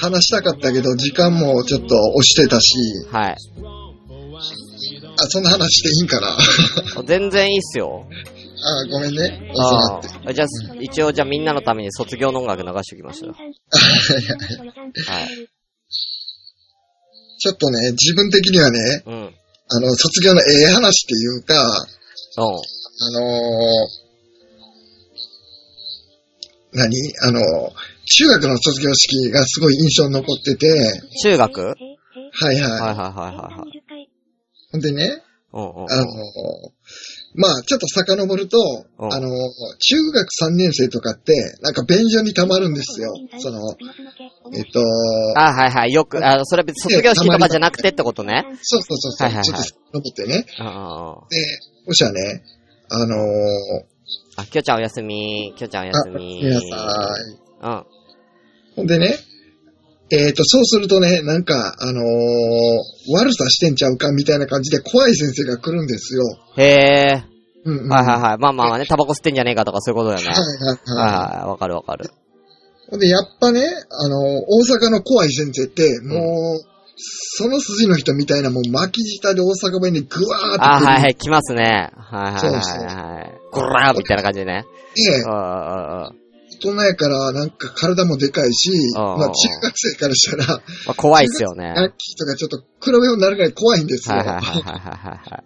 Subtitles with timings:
[0.00, 2.74] 話したかったけど、時間もちょっと押してたし、
[3.10, 3.32] はい。
[3.32, 3.36] あ、
[5.28, 6.36] そんな話していいんかな？
[7.04, 8.06] 全然いいっすよ。
[8.62, 9.50] あ、ごめんね。
[10.26, 10.32] あ。
[10.32, 10.48] じゃあ、
[10.80, 13.32] 一応じゃあみんなのために卒業の音楽流しておきましょう。
[13.32, 13.52] はい。
[17.38, 19.14] ちょっとね、自分的にはね、うん。
[19.14, 19.34] うん。
[19.68, 21.86] あの、卒業のええ話っていうか、
[22.36, 22.60] あのー
[26.72, 26.96] 何？
[27.22, 27.40] あの
[28.16, 31.60] 中学の卒業式がすごい印象に残ってて、中学？
[31.60, 31.76] はい
[32.42, 32.70] はいはい。
[32.70, 32.96] はいはい
[33.36, 33.64] は
[33.96, 34.10] い。
[34.72, 35.22] ほんでね。
[35.52, 35.90] あのー
[37.34, 38.58] まあちょっと遡ると、
[38.98, 43.12] うんあのー中学3年生とかって、なんか便所に溜まるんですよ。
[43.38, 43.76] その、
[44.56, 44.80] えっと、
[45.36, 45.92] あ、はいはい。
[45.92, 48.44] よく、あ、それ別に卒業式とかじゃなくてってことね。
[48.62, 50.44] そうそうそうそう、はいはいはいちょっと遡ってね。
[51.30, 52.44] で、そしたらね、
[52.90, 53.20] あのー
[54.36, 55.52] あ、きょちゃんおやすみ。
[55.56, 56.42] きょちゃんおやあす、み。
[56.42, 57.66] 皆さい。
[57.66, 57.84] うん。
[58.76, 59.18] ほんでね、
[60.12, 62.04] えっ、と、そうするとね、なんか、あのー
[63.12, 66.24] 悪さしてんちゃうかみたいな感じで怖い先生が来るんですよ。
[66.56, 67.24] へえ。
[67.64, 67.88] うん、うん。
[67.88, 68.38] はいはいはい。
[68.38, 70.28] まあまあまあね、タバコ吸ってんじゃねえかとかそういうことだよね。
[70.28, 71.38] はいはいはいはい。
[71.38, 71.48] はい。
[71.48, 72.10] わかるわかる。
[72.90, 76.60] ほんで、やっぱね、あのー大阪の怖い先生って、もう、
[76.96, 80.60] その筋の人みたいな、もう巻き舌で大阪弁でぐわーって。
[80.60, 81.14] あ、はいはい。
[81.14, 81.90] 来ますね。
[81.96, 83.32] はいはいそうはいはい。
[83.52, 84.66] ゴラーみたいな感じでね。
[84.96, 86.10] でうんうんうんうん。
[86.10, 86.29] 大
[86.60, 91.72] 人やから、なんか体もでかいし、まあ中学生からしたら、まあ、怖いっすよね。
[91.76, 94.16] ヤンキーとかちょっと比べようになるぐらい怖いんですよ。
[94.16, 95.44] はいはいはいはいはいはい。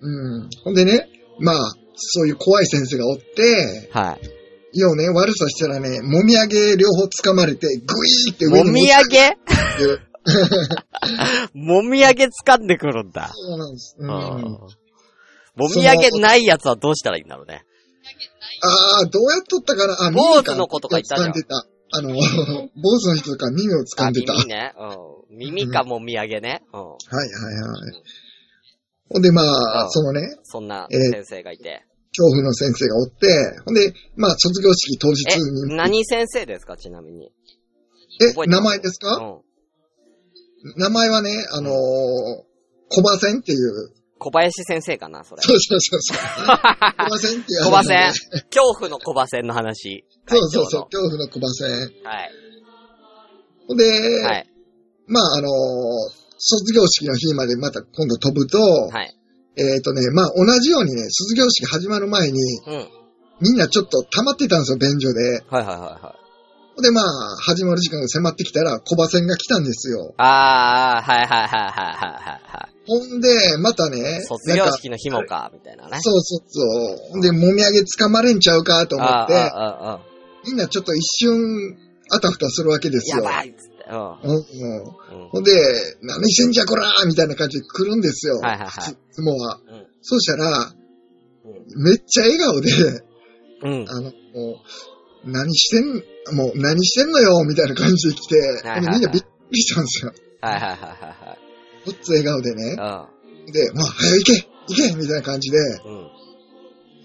[0.00, 0.50] うん。
[0.64, 1.08] ほんでね、
[1.40, 4.78] まあ、そういう怖い先生がおって、はい。
[4.78, 9.36] ようね、悪さしたらね、もみあげ両方掴まれて、グイーって上もみに持ちあげ？
[11.54, 13.30] もみあげ掴んでくるんだ。
[13.32, 13.96] そうなんです。
[13.98, 14.04] う。
[14.04, 14.12] うんん。
[15.56, 17.64] もみあげないやつはどうしたらいいんだろうね。
[18.60, 19.94] ああ、どうやっとったかな？
[20.06, 21.32] あ、坊主の子とかいたじゃん。
[21.90, 22.10] あの、
[22.82, 24.32] 坊主の人とか耳を掴あ、んでた。
[24.34, 24.72] 耳ね。
[25.30, 25.38] うん。
[25.38, 26.62] 耳かもみあげね。
[26.72, 26.80] うん。
[26.80, 27.92] はいはいはい。
[29.10, 31.84] ほんでまあ、うんそのね、そんなえー先生がいて。
[32.16, 35.76] 恐怖の先生がおって、ほんで、まあ、卒業式当日え、に。
[35.76, 36.76] 何先生ですか？
[36.76, 37.30] ちなみに。
[38.20, 39.40] え名前ですか、うん。
[40.76, 41.74] 名前はね、あのー、
[42.90, 45.42] 小馬仙っていう、小林先生かなそれ。
[45.42, 46.18] そうそうそうそう。
[46.46, 47.54] 小馬仙って。
[47.64, 48.12] 小馬仙あのね。
[48.50, 50.04] 恐怖の小馬仙の話。
[50.26, 51.68] そうそうそう、会恐怖の小馬仙。
[52.02, 52.30] 長のはい。
[53.68, 54.50] ほんで、はい。
[55.06, 59.12] まあ、あのー卒業式の日までまた今度飛ぶと、はい。
[59.56, 62.74] えっ、とね、まあ、同じようにね、卒業式始まる前に、うん。
[62.74, 62.98] はい
[63.40, 65.44] みんなちょっと溜まってたんですよ、便所で。
[65.48, 66.27] はいはいはほん
[66.82, 70.10] で、まあ、始まる時間が迫ってきたら、小馬仙が来たんですよ。
[70.10, 70.14] い。
[70.18, 75.98] あー、はいはいはいはいはいはほんで、またね卒業式の日もか、みたいなね。
[76.00, 77.12] そうそうそう。
[77.12, 80.00] ほんで、もみあげ掴まれんちゃうかと思って、あーあーあーあ
[80.46, 81.76] みんなちょっと一瞬、
[82.10, 83.22] あたふたするわけですよ。
[83.22, 83.84] ーやばいっつって。
[83.90, 85.28] うん。
[85.30, 85.52] ほんで、
[86.02, 88.38] 何してんじゃこらーみたいな感じで来るんですよ。
[88.38, 89.60] はいはいはいいつもは。
[89.68, 92.70] うんそうしたら、うんめっちゃ笑顔で、
[93.62, 93.86] うん。
[93.88, 94.12] あの、
[95.30, 100.12] 何してん、もう何してんのよみたいな感じで来て、はいはいほんでみんなびっくりしたんですよ。
[100.40, 101.48] はいはいはいはい
[101.84, 102.76] ごっつ笑顔でね。
[102.76, 103.08] は
[103.46, 103.52] い。
[103.52, 105.98] で、もう、早く行け行けみたいな感じで、うん。
[105.98, 106.10] うん。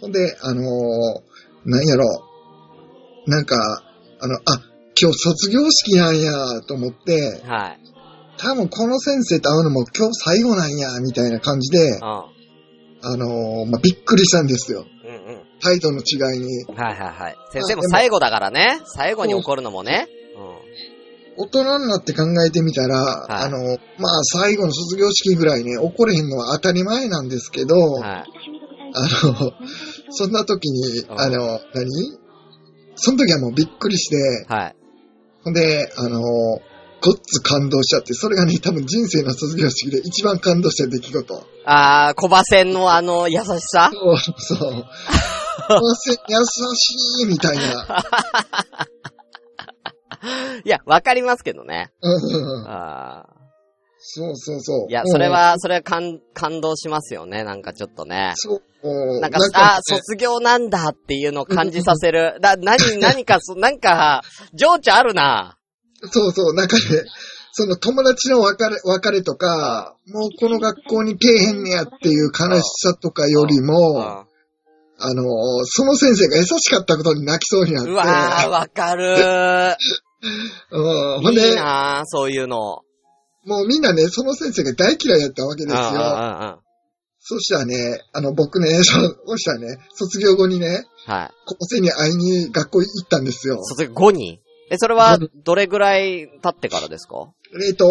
[0.02, 2.06] ほんで、あのー、なんやろ、
[3.28, 3.56] なんか、
[4.20, 4.40] あの、あ、
[5.00, 7.80] 今日卒業式なんやと思って、はい。
[8.38, 12.02] 多分この先生と会うのも今日最後なんや、みたいな感じで、うん。
[12.02, 14.86] あのー、まあ、びっくりしたんですよ。
[15.64, 15.80] うんうん。
[15.80, 16.66] 態度の違いに。
[16.76, 17.38] はいはいはい。
[17.52, 18.82] 先生も最後だからね。
[18.86, 20.08] 最後に怒るのもね。
[21.36, 23.58] 大人になって考えてみたら、はいあの、
[23.98, 28.02] まあ、最後の卒業式ぐらいね、怒れへんのは当たり前なんですけど、うん。
[28.02, 28.26] はい。
[28.94, 29.52] あの、
[30.12, 32.20] そんな時に、うんあの、何？
[32.96, 34.76] その時はもうびっくりして、はい。
[35.44, 41.48] ほんで、あの、ごっつ感動しちゃって、それがね、多分人生の卒業式で一番感動した出来事。
[41.66, 43.90] あー、小馬線のあの、優しさ？
[43.92, 44.86] そう、そう。
[45.80, 48.04] 優しいみたいな。
[50.64, 51.92] いや、わかりますけどね。
[52.02, 53.26] うんあ
[54.06, 54.88] そうそうそう。
[54.88, 57.46] ーいや、それは、それは感、感動しますよね。
[57.46, 58.34] なんかちょっとね。
[58.36, 59.20] そう。
[59.22, 62.38] なんか、ねあ、卒業なんだっていうのを感じさせる。
[62.42, 64.22] だ、何、何か、そなんか、
[64.54, 65.58] 情緒あるな。
[66.12, 66.82] そうそう、なんかね、
[67.54, 74.28] その友達の別れ、別れとか、もうこの学校に来えへんねやっていう悲しさとかよりうも、ん
[75.06, 77.92] あの、その先生が優しかったことに泣きそうになって。
[77.92, 79.76] うわー、わかるー。
[80.72, 82.80] うん、ほんいいで、なー、そういうの。
[83.46, 85.82] もうみんなね、その先生が大嫌いだったわけですよ。
[85.82, 86.56] うんうんうんうん
[87.26, 91.32] そしたらね、あの、僕ね、そ そしたらね、卒業後にね、はい。
[91.46, 93.64] 高校生に会いに学校行ったんですよ。
[93.64, 94.42] 卒業後に？
[94.70, 97.30] え、それは、どれぐらい経ってからですか？
[97.66, 97.86] えっ、と、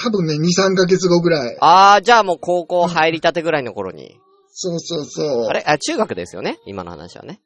[0.00, 1.56] 多分ね、2、3ヶ月後ぐらい。
[1.60, 4.16] あー、じゃあもう高校入りたてぐらいの頃に。
[4.58, 5.44] そうそうそう。
[5.48, 5.62] あれ？
[5.66, 6.58] あ、中学ですよね？
[6.64, 7.40] 今の話はね。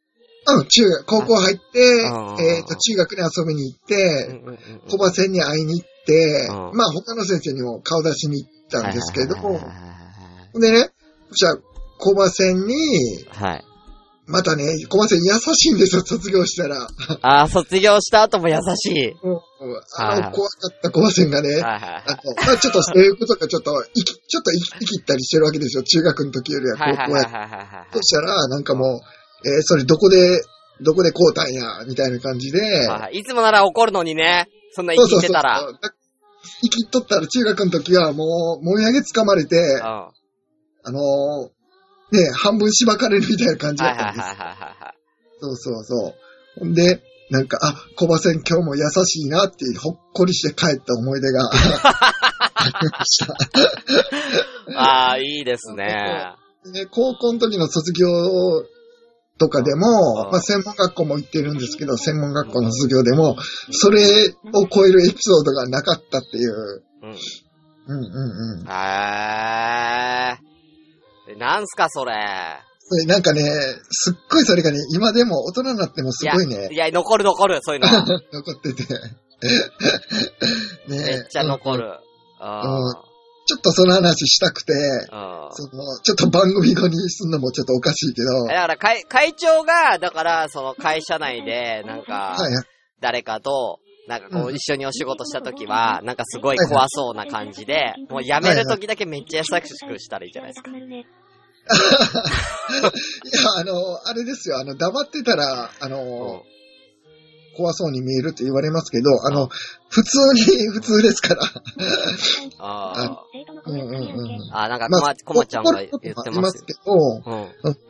[0.47, 1.81] うん、中学、高校入って、
[2.39, 4.81] えっ、と、中学に遊びに行って、うんうんうんうん。
[4.89, 6.77] 小葉先に会いに行って、うん。
[6.77, 9.71] まあ他の先生にも顔出しに行ったんですけど、はいはいはいは
[10.55, 10.91] いでね、
[11.33, 11.57] じゃあ、
[11.99, 13.65] 小葉先に、はい。
[14.31, 14.43] はい。
[14.43, 16.89] またね、小葉先優しいんですよ、卒業したら。
[17.23, 19.15] あー、卒業した後も優しい。
[19.97, 22.03] あはいの、怖かった小葉先がね、はいはいはい。
[22.07, 25.83] あの、まあちょっと制服とかちょっと、いき、ちょっといき、ったりしてるわけですよ。
[25.83, 27.87] 中学の時よりは高校や。
[27.93, 29.01] そしたら、なんかも
[29.45, 30.41] う、えーそれどこで、
[30.83, 35.61] どこでこうたんや、みたいな感じで、はいいつもなら怒るのにね、そんな生きてたら。
[35.61, 35.79] うん。
[36.63, 40.13] 生きとったら中学の時はもう、もみあげ掴まれて、は
[40.83, 41.60] あのー
[42.13, 44.29] ね、半分しばかれるみたいな感じだったんです。
[45.41, 46.15] そうそうそう。
[46.61, 53.37] ほんで、なんか、あ、小葉線今日も優しいなっていう、ほっこりして帰った思い出が ありました。
[54.77, 56.35] ああ、いいですね。
[56.75, 58.09] で高校の時の卒業
[59.39, 59.87] とかでも、
[60.27, 63.37] うんまあ、専門学校も行ってるんですけど、専門学校の卒業でも、
[63.71, 66.83] それを超えるエピソードがなかったっていう。
[67.03, 67.11] うん。
[67.11, 68.67] うんうんうん。
[68.67, 68.71] へ
[70.37, 70.51] え。
[71.37, 72.13] なんすか、それ。
[72.93, 73.43] それなんかね、
[73.91, 78.05] すっごいそれがね、今でも大人になってもすごいねい、や、残る残る、そういうのは。
[78.33, 78.83] 残ってて。
[80.89, 81.99] ねめっちゃ残る。
[82.41, 82.63] あ
[83.47, 84.73] ちょっとその話したくて。
[85.53, 92.37] その、ちょっと番組後にすんのもちょっとおかしいけど、だから会、会長が、だから、その会社内で、なんか。
[93.01, 100.71] 誰かと、なんかこうう、一緒にお仕事した時は、なんかすごい怖そうな感じで、もう辞める時だけめっちゃ優しくしたらいいじゃないですか。
[101.71, 103.75] いや、あの、
[104.09, 106.43] あれですよ、あの、黙ってたら、あの、
[107.57, 109.49] 怖そうに見えるって言われますけど、あの、
[109.89, 111.43] 普通に、 普通ですから。
[112.59, 113.25] あ
[113.67, 114.53] うんうんうん。
[114.53, 114.65] あ。
[114.65, 116.85] あ、なんか、まあこま、こまちゃんが言怒ってますすけど、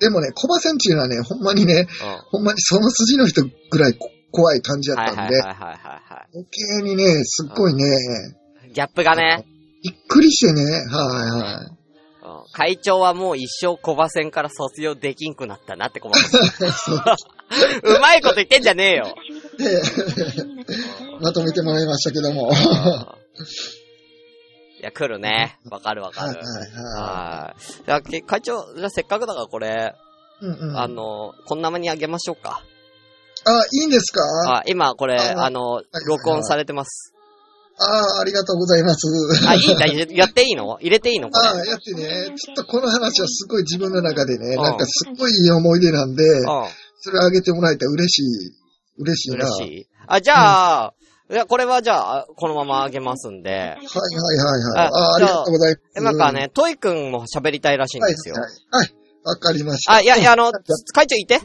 [0.01, 1.87] でもね、小葉線っていうのはね、ほんまにね、
[2.31, 7.85] ほんまにその筋の人ぐらいこ怖い感じだはいったんで、はいはいはいはいは余計にね、すっごいね、
[8.69, 8.73] い。
[8.73, 9.45] ギャップがね、
[9.83, 10.81] びっくりしてね、はい
[11.43, 11.80] はい。
[12.39, 16.29] うん会長はもう一生小馬戦から卒業できんくなったなって困って
[17.89, 19.15] うまいこと言ってんじゃねえよ。
[19.59, 19.83] で、
[21.21, 22.51] まとめてもらいましたけども。
[24.81, 25.59] いや、来るね。
[25.71, 26.29] わかるわかる。
[26.29, 26.37] はい
[26.73, 27.55] は
[27.87, 28.23] はい。
[28.23, 29.95] 会長、じゃあせっかくだからこれ、
[30.43, 30.45] い。
[30.47, 30.79] うんうん。
[30.79, 32.63] あの、こんなまにあげましょうか。
[33.45, 34.23] あ、いいんですか？
[34.59, 37.13] あ、今これ、ああのい、録音されてます。
[37.83, 39.07] ああ、ありがとうございます。
[39.49, 40.79] あ、いいんだ、やっていいの？
[40.81, 41.31] 入れていいの？
[41.31, 41.67] こああ、れ。
[41.71, 46.45] やってね、ちょっとこの話はすごい自分の中でね、うんなんかすっごいいい思い出なんで、うん。
[47.01, 48.53] それあげてもらえたら嬉しい、
[48.99, 49.47] 嬉しいな。
[49.47, 49.89] 嬉しい。
[50.07, 50.95] あ、じゃあ、
[51.31, 53.51] いや、これはじゃあ、このままあげますんで。
[53.51, 54.87] はいはいはいはい。
[54.89, 56.05] あああ、ありがとうございます。
[56.05, 58.35] なんかね、トイくんも喋りたいらしいんはいですよ。
[58.35, 58.43] はい。
[58.73, 58.95] はい。
[59.25, 59.95] わかりました。
[59.95, 60.53] あ、いや、いや、あの、
[60.93, 61.41] 会長いて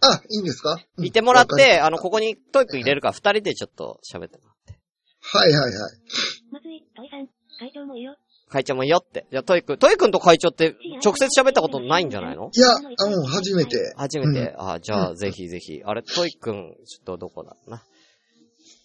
[0.00, 0.78] あ、いいんですか？
[1.02, 4.55] いてもらって、あの、ここにトイくん入れるから二人でちょっと喋ってもらって。
[5.32, 5.72] はいはいはい。
[6.52, 7.26] まずい、トイさん、
[7.58, 8.16] 会長もいいよ。
[8.48, 9.26] 会長もいいよって。
[9.30, 12.50] じゃあ、トイくん、トイくんと会長って直接喋ったことないんじゃないの？
[12.54, 13.92] いや、あもう初めて。
[13.96, 14.54] 初めて？
[14.56, 15.82] あ、じゃあ、ぜひぜひ。
[15.84, 17.82] あれ、トイくん、ちょっとどこだろうな？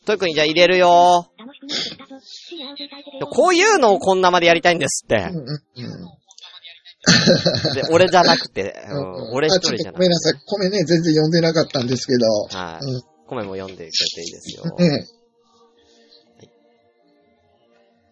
[0.06, 2.16] トイくん、じゃあ入れるよ楽しくなってきたぞ。
[2.20, 3.28] 幸せされてるよ。
[3.28, 5.38] こういうのをこんなまでやりたいんですってうん。
[5.38, 5.56] うんうん。
[7.76, 10.00] で、俺じゃなくて、うんうん俺一あちょっと人じゃなくて。
[10.00, 10.34] ごめんなさい。
[10.48, 12.26] 米ね、全然読んでなかったんですけど。
[12.58, 12.86] はい。
[12.86, 14.66] うん米も読んでくれていいですよ。
[14.76, 15.21] ね皆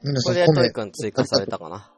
[0.02, 0.34] こ。
[0.34, 1.92] れでトイくん追加されたかな？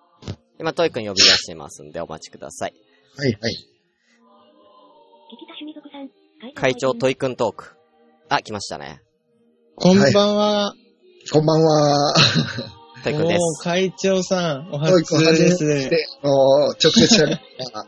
[0.60, 2.74] 今、トイくん呼び出してますんで、お待ちください。
[3.18, 3.54] はいはい。
[3.54, 6.10] 聞きたしみぞくさん、
[6.54, 7.76] 会長トイイくんトーク。
[8.30, 9.02] あ、来ましたね。
[9.76, 10.74] こんばんは。
[11.32, 12.14] こんばんは。
[13.04, 13.64] トイくんでもうす。
[13.64, 15.90] 会長さん、おトイ初君初めです。
[15.90, 17.40] て、直接喋っ
[17.74, 17.88] た。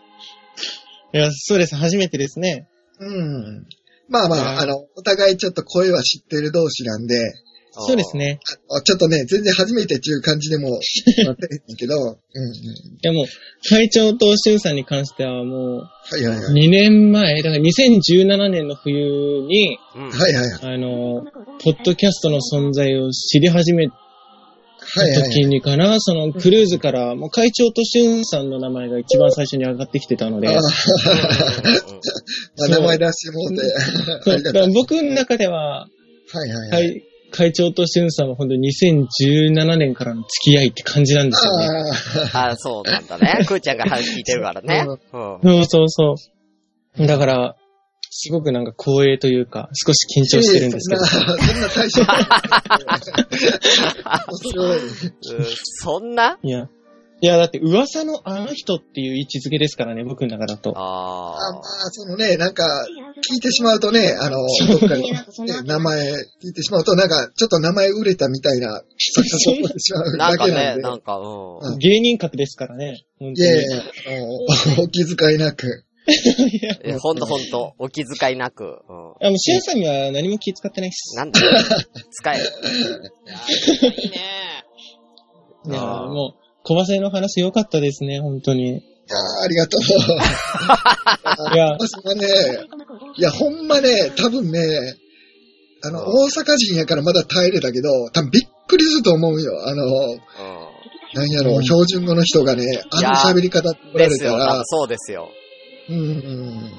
[1.13, 1.75] いや、そうです。
[1.75, 2.67] 初めてですね。
[2.99, 3.67] うん。
[4.09, 7.33] まあまあ、うんあの、お互いちょっと声は知ってる同士なんで、
[7.75, 8.39] そうですね。
[8.69, 10.69] あちょっとね、全然初めてっていう感じでも、
[11.25, 12.53] なってるんだけど、うんうん。
[12.53, 13.25] いやもう、
[13.67, 16.53] 会長としゅんさんに関してはもう、はいはいはい。
[16.53, 20.11] 2年前、だから2017年の冬に、うん。
[20.11, 20.75] はいはいはい。
[20.75, 21.25] あの、
[21.63, 23.95] ポッドキャストの存在を知り始めた
[24.95, 25.31] はいはいはい。
[25.31, 30.61] 時にかな、そのクルーズから、もう会長としゅんさんの名前が一番最初に上がってきてたので、あ
[32.69, 35.87] 名前出してもうて、ありがとうだから僕の中では、
[36.33, 37.12] はいはいはい。
[37.33, 41.67] 会会長としゅんさんは本当に2017年からの付き合いって感じなんですよね。
[42.33, 43.43] ああ、そうなんだね。
[43.47, 44.85] くーちゃんが話聞いてるからね。
[44.87, 44.97] うん。
[45.41, 46.15] そうそうそ
[46.99, 47.07] う。
[47.07, 47.55] だから、
[48.11, 51.03] すごくなんか光栄というか、少し緊張してるんですけど。
[51.03, 52.05] そんな、そんな大将。
[54.27, 56.37] 恐れ多いうんそんな？
[56.43, 56.67] いや。
[57.23, 60.77] いや、だって噂のあの人っていう位置づけですからね、僕の中だと。
[60.77, 62.85] ああまあ、そのね、なんか、
[63.25, 65.23] 聞いてしまうとね、あの、どっかに、ね、
[65.63, 68.81] 名前聞いてしまうと、なんか、ちょっと名前売れたみたいな
[69.15, 70.03] 錯覚を起こってしまあ。
[70.03, 70.81] うなんかね、だけなんで。
[70.81, 71.57] なんか、うん。
[71.59, 73.05] うん芸人格ですからね。
[73.19, 73.83] 本い当にやいや、
[74.83, 75.85] お気遣いなく。
[76.83, 78.65] えほんとほんと、お気遣いなく。
[78.65, 78.71] うん。
[79.25, 81.15] あ、もう、シアさんには何も気遣ってないっす。
[81.15, 81.57] なんだよ
[82.11, 82.37] 使え。
[82.41, 82.43] いや
[83.87, 84.19] いいね。
[85.65, 88.69] いやもう、小バセの話良かったですね、本当に。
[88.69, 88.81] いやー
[89.43, 89.81] ありがとう。
[91.53, 92.27] いや、それはね、
[93.17, 94.59] いや、ほんまね、多分ね、
[95.83, 99.67] あの、大阪人やからまだ耐えれたけど、多分びっくりすると思うよ。
[99.67, 100.19] あの、う
[101.13, 103.95] なんやろう、うん標準語の人がね、あの喋り方ってん。
[103.95, 105.29] おらですよ、多れたら分、そうですよ。
[105.89, 106.71] うんうん。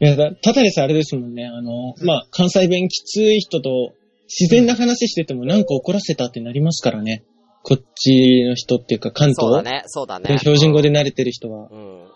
[0.00, 1.46] いや、だただでさ、あれですもんね。
[1.46, 3.92] あの、まあ、関西弁きつい人と
[4.28, 7.24] 自然な話しててもなんか怒らせたってなりますからね。
[7.68, 9.40] こっちの人っていうか関東？
[9.40, 10.38] そうだね、そうだね。
[10.38, 11.68] 標準語で慣れてる人は。
[11.70, 12.02] うん。
[12.02, 12.08] うん。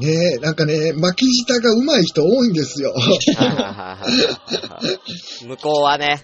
[0.00, 2.94] ねえ、なんかね、巻き舌が上手い人多いんですよ。
[5.46, 6.22] 向こうはね、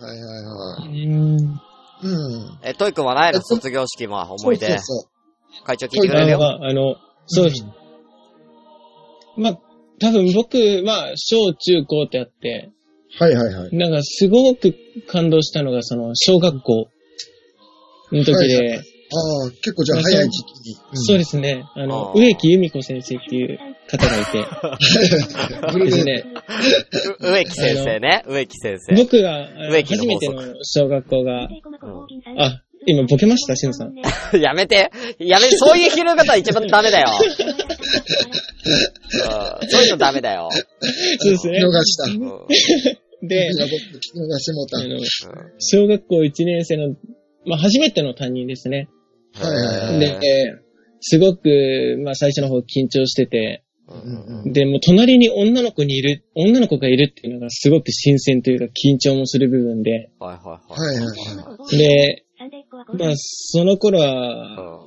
[0.00, 1.06] はいはいはうい。
[1.06, 1.60] ん。
[2.02, 2.08] う
[2.38, 2.58] ん。
[2.62, 3.42] え、トイ君はないの？
[3.42, 4.66] 卒業式も思い出。
[4.68, 5.08] そうそ
[5.62, 6.42] う会長聞いてくれるよ？
[6.42, 6.96] ああの、
[7.26, 7.50] そう、
[9.36, 9.58] まあ、
[10.00, 12.70] 多分僕は小中高ってあって、
[13.18, 13.76] はいはいはい。
[13.76, 14.74] なんかすごく
[15.08, 16.88] 感動したのがその小学校
[18.12, 18.80] の時で、はい
[19.12, 20.76] ああ、結構じゃあ早い時期に。
[20.94, 24.38] そうですすね、あの、あー植木由美子先生っていう方がいて、
[25.84, 26.24] ですね、
[27.18, 28.22] う植木先生ね。
[28.28, 28.94] 植木先生。
[28.94, 29.48] 僕が
[29.84, 31.48] 初めて則の小学校が、あ
[32.38, 33.94] あ、今ボケました、しのさん。
[34.40, 34.92] やめて。
[35.18, 37.08] やめ、そういう拾い方は一番ダメだよ。
[39.62, 40.48] うんそういうのダメだよ。
[41.18, 41.58] そうですね。
[41.58, 42.04] 見逃した。
[42.04, 42.20] うん
[43.22, 44.78] でい、や僕、聞き逃してもうた。
[44.78, 44.98] あの、
[45.58, 46.94] 小学校1年生の、
[47.46, 48.88] まあ、初めての担任ですね。
[49.34, 50.00] はいはいはい。
[50.00, 50.54] で、
[51.00, 61.76] すごく、まあ、最初の方緊張してて、うんうんで、もう隣に女の子にいる、女の子がいるっていうのがすごく新鮮というか緊張もする部分で、はいはいはいはいはい。
[61.76, 62.24] で、
[62.70, 64.86] まあ、まその頃は、は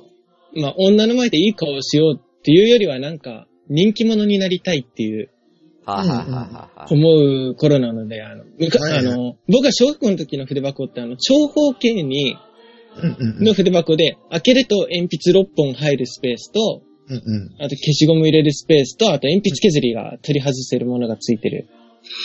[0.54, 0.60] い。
[0.62, 5.30] まあ、女の前でいい顔をしようっていうよりはなんか、人気者になりたいっていう。
[5.86, 12.36] 思う頃なので、あの、あの、僕が小学校の時の筆箱ってあの、長方形に、
[12.96, 17.54] うんうんうんの筆箱で、開けると鉛筆6本入るスペースと、うんうん。
[17.58, 21.66] あと消しゴム入れるスペースと、あと鉛筆削りが取り外せるものがついてる。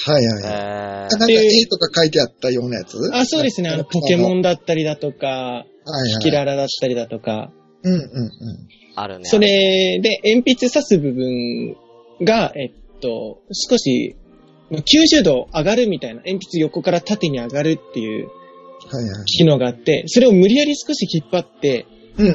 [0.06, 0.52] はいはいはい。
[0.52, 2.98] えなんか絵とか書いてあったようなやつ？
[3.14, 3.70] あ、そうですね。
[3.70, 5.66] あの、ポケモンだったりだとか。
[6.22, 7.52] キララだったりだとか、
[7.84, 8.30] うんうんうん。
[8.96, 9.26] あるね。
[9.26, 11.76] それで鉛筆刺す部分
[12.22, 14.16] が、えっと、少し、
[14.72, 18.30] 90度上がるみたいな、鉛筆横から縦に上がるっていう
[18.88, 19.26] はいはい。
[19.26, 21.86] 機能があって、それを無理やり少し引っ張って。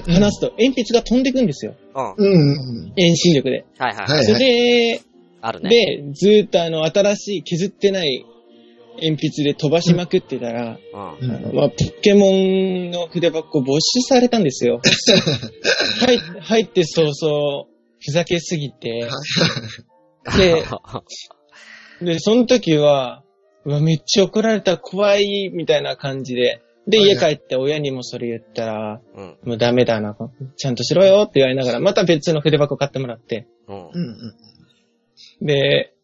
[0.07, 1.75] 離すと鉛筆が飛んでくんですよ。
[1.95, 2.93] うん。
[2.97, 3.67] 遠心力で。
[3.77, 4.07] はいは。
[4.07, 5.01] はいいそれ
[5.43, 5.69] あるね。
[5.69, 8.25] で、ずーっとあの、新しい削ってない
[9.03, 10.79] 鉛筆で飛ばしまくってたら、
[11.21, 11.29] うん。
[11.29, 14.81] うんあのまあ、ポケモンの筆箱没収されたんですよ。
[16.01, 17.67] 入入って早々、
[18.01, 19.07] ふざけすぎて、
[20.37, 20.65] で、
[22.05, 23.23] で、その時は、
[23.65, 26.61] うわ、めっちゃ怒られた、怖い、みたいな感じで。
[26.87, 29.39] で、はい家帰って親にもそれ言ったら、うん。
[29.45, 30.17] もうダメだな、
[30.57, 33.47] ちゃんとしろよって言われながら、また別の筆箱買ってもらって。
[33.69, 35.47] うん。
[35.47, 35.95] で、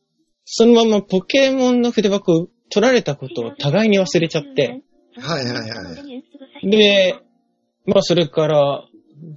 [0.44, 4.82] そのままポケモンの筆箱を取られたことを互いに忘れちゃって、
[5.16, 5.96] はいはいは
[6.62, 6.70] い。
[6.70, 7.16] で、
[7.84, 8.84] まあそれから、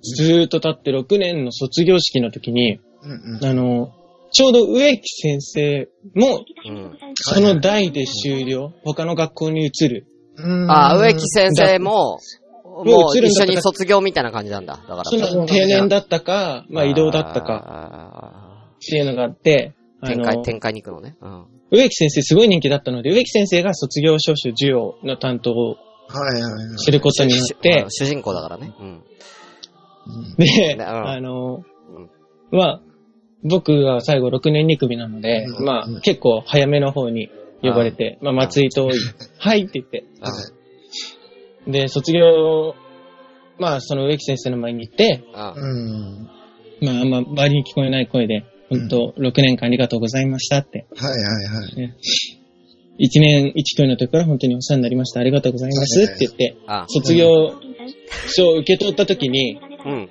[0.02, 3.46] ずーっと経って6年の卒業式の時に、うんうん。
[3.46, 3.92] あの、
[4.34, 10.08] ちょうど植木先生も、うんその代で終了、他の学校に移る。
[10.36, 12.18] うんあ、植木先生も、
[12.64, 14.78] もう一緒に卒業みたいな感じなんだ。
[14.88, 15.04] だから。
[15.04, 18.76] その定年だったか、まあ移動だったかか。
[18.76, 21.16] っていうのがあって、あ展開、の、展開に行くのね。
[21.22, 21.46] うん。
[21.72, 26.78] 植木先生すごい人気だったので、植木先生が卒業証書授与の担当をはいはいはい。
[26.78, 28.74] することになって、主人公だからね。
[28.80, 28.88] うん。
[28.88, 32.10] うんで、うんあのうん、
[32.52, 32.82] まあ、
[33.44, 37.30] 僕が最後6年2組なので、うんまあうん結構早めの方に
[37.62, 38.90] 呼ばれて、まあ松井と、
[39.38, 40.64] はいって言って、はい
[41.68, 42.76] で、卒業、
[43.58, 45.54] まあその植木先生の前に行って、うん。
[45.54, 46.30] うん。
[46.82, 46.86] うん。
[46.86, 50.86] まああんま周りに聞こえない声で、本当6年間ありがとうございましたって。
[50.96, 51.96] はいはいはい。
[53.00, 55.20] 1年1組の時から本当にお世話になりました。
[55.20, 57.54] ありがとうございますって言って、あ、卒業
[58.28, 60.10] 証を受け取った時に、うん。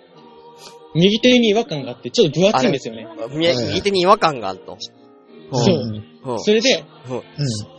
[0.95, 3.07] 右手に違和感があって、ちょっと分厚いんですよね。
[3.35, 4.77] 右手に違和感があると。
[5.55, 5.77] そう
[6.25, 6.41] うん。
[6.41, 6.85] それで。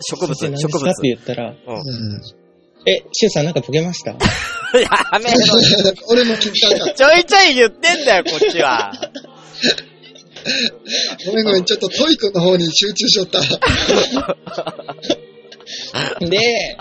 [0.09, 0.77] 植物、植先生何ですか？
[0.91, 1.53] って言ったら。
[2.85, 4.11] え、シュウさんなんかボケました？
[4.11, 4.17] うん。
[4.17, 4.89] や
[5.23, 5.37] めろ。
[6.09, 8.91] 俺も聞きたかっ ちょいちょい言ってんだよ、こっちは。
[8.99, 9.11] た。
[11.31, 13.39] ごめんごめん、ちょっとトイ君の方に集中しよった。
[16.19, 16.77] で、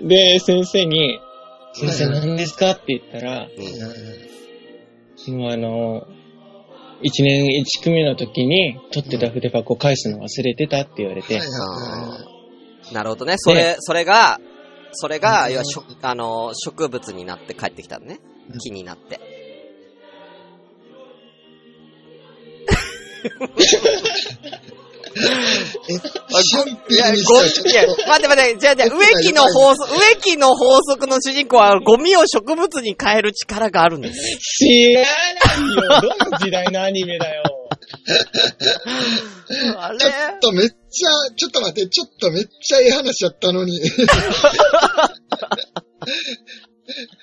[0.00, 0.08] うん。
[0.08, 1.18] で、先生に、
[1.74, 2.70] 先生はい何ですか？
[2.72, 4.33] って言ったら、うん
[5.30, 6.06] もうあの、
[7.02, 11.40] 一年一組の時に取ってた筆箱返すの忘れてたって言われて、
[12.92, 13.34] なるほどね。
[13.38, 14.40] それ、それが、
[14.92, 18.58] それが、要は、しょあの、植物になって帰ってきたのねうん。
[18.58, 19.20] 木になって。
[25.16, 34.38] え、シンプいや、ルにご、したいや、待って待って、じゃあじゃあ、植木の法則、植木の法則の主人公は、ゴミを植物に変える力があるんです。
[34.38, 35.08] 知らない
[35.74, 37.42] よどの時代のアニメだよ
[39.78, 39.98] あれ？
[39.98, 43.78] ちょっとめっちゃ、ちょっと待って、ちょっとめっちゃええ話やったのに。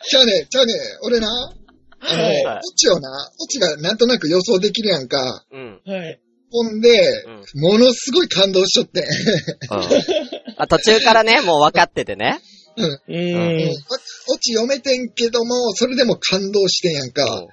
[0.10, 1.28] じゃあね、じゃあね、俺な、
[2.00, 5.46] あの、はいはいオチをな、オチがなんとなく予想できるやんか。
[5.52, 5.80] うん。
[5.86, 6.20] はい。
[6.52, 9.06] ほんで、ものすごい感動しとってん。
[10.58, 12.40] あ途中からね、もう分かっててね。
[12.78, 12.86] うん。
[12.86, 13.70] うーん。
[13.70, 17.48] オチ読めてんけども、それでも感動してんやんか。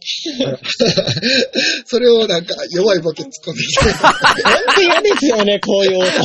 [1.86, 3.84] それをなんか弱いボケ突っ込んできて。
[3.92, 4.12] 本
[4.74, 6.06] 当嫌ですよね、こういう音。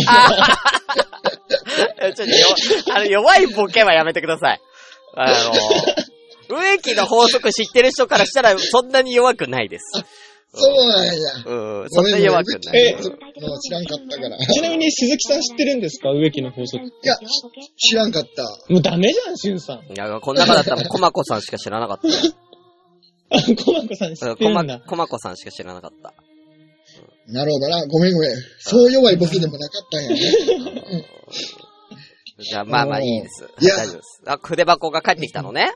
[2.02, 2.48] えちょっとよ、
[2.96, 4.62] あの、弱いボケはやめてください。
[5.16, 5.32] あ
[6.50, 10.04] の、植木の法則知ってる人からしたら、そんなに弱くないです。
[10.56, 11.12] そうなんや。
[11.46, 12.78] うん、そんな弱くない。
[12.78, 13.00] えも
[13.56, 14.38] う知らんかったから。
[14.38, 16.12] ちなみに鈴木さん知ってるんですか？
[16.12, 16.86] 植木の法則。
[16.86, 17.18] いや、
[17.78, 18.44] 知らんかった。
[18.72, 19.80] もうダメじゃん、しゅんさん。
[19.92, 22.08] いや、この中だったらもう、コマコさんしか知らなかった。
[23.36, 26.14] あ、コマコさん知ってるんだ。、コマコさんしか知らなかった。
[27.28, 27.88] なるほどな。
[27.88, 28.32] ごめんごめん。
[28.60, 30.18] そう弱いボケでもなかったんやね。
[32.40, 33.48] じゃあ、まあまあいいです。
[33.60, 34.22] 大丈夫です。
[34.28, 35.72] あ、筆箱が帰ってきたのね。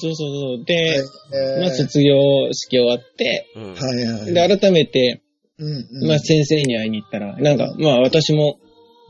[0.00, 0.50] そうそうそう。
[0.50, 2.14] はいで、えーまあ卒業
[2.52, 3.74] 式終わって、うん。
[3.74, 4.48] はいはい。
[4.48, 5.22] で、改めて、
[5.58, 8.58] うんうんまあ先生に会いに行ったら、なんか、まあ私も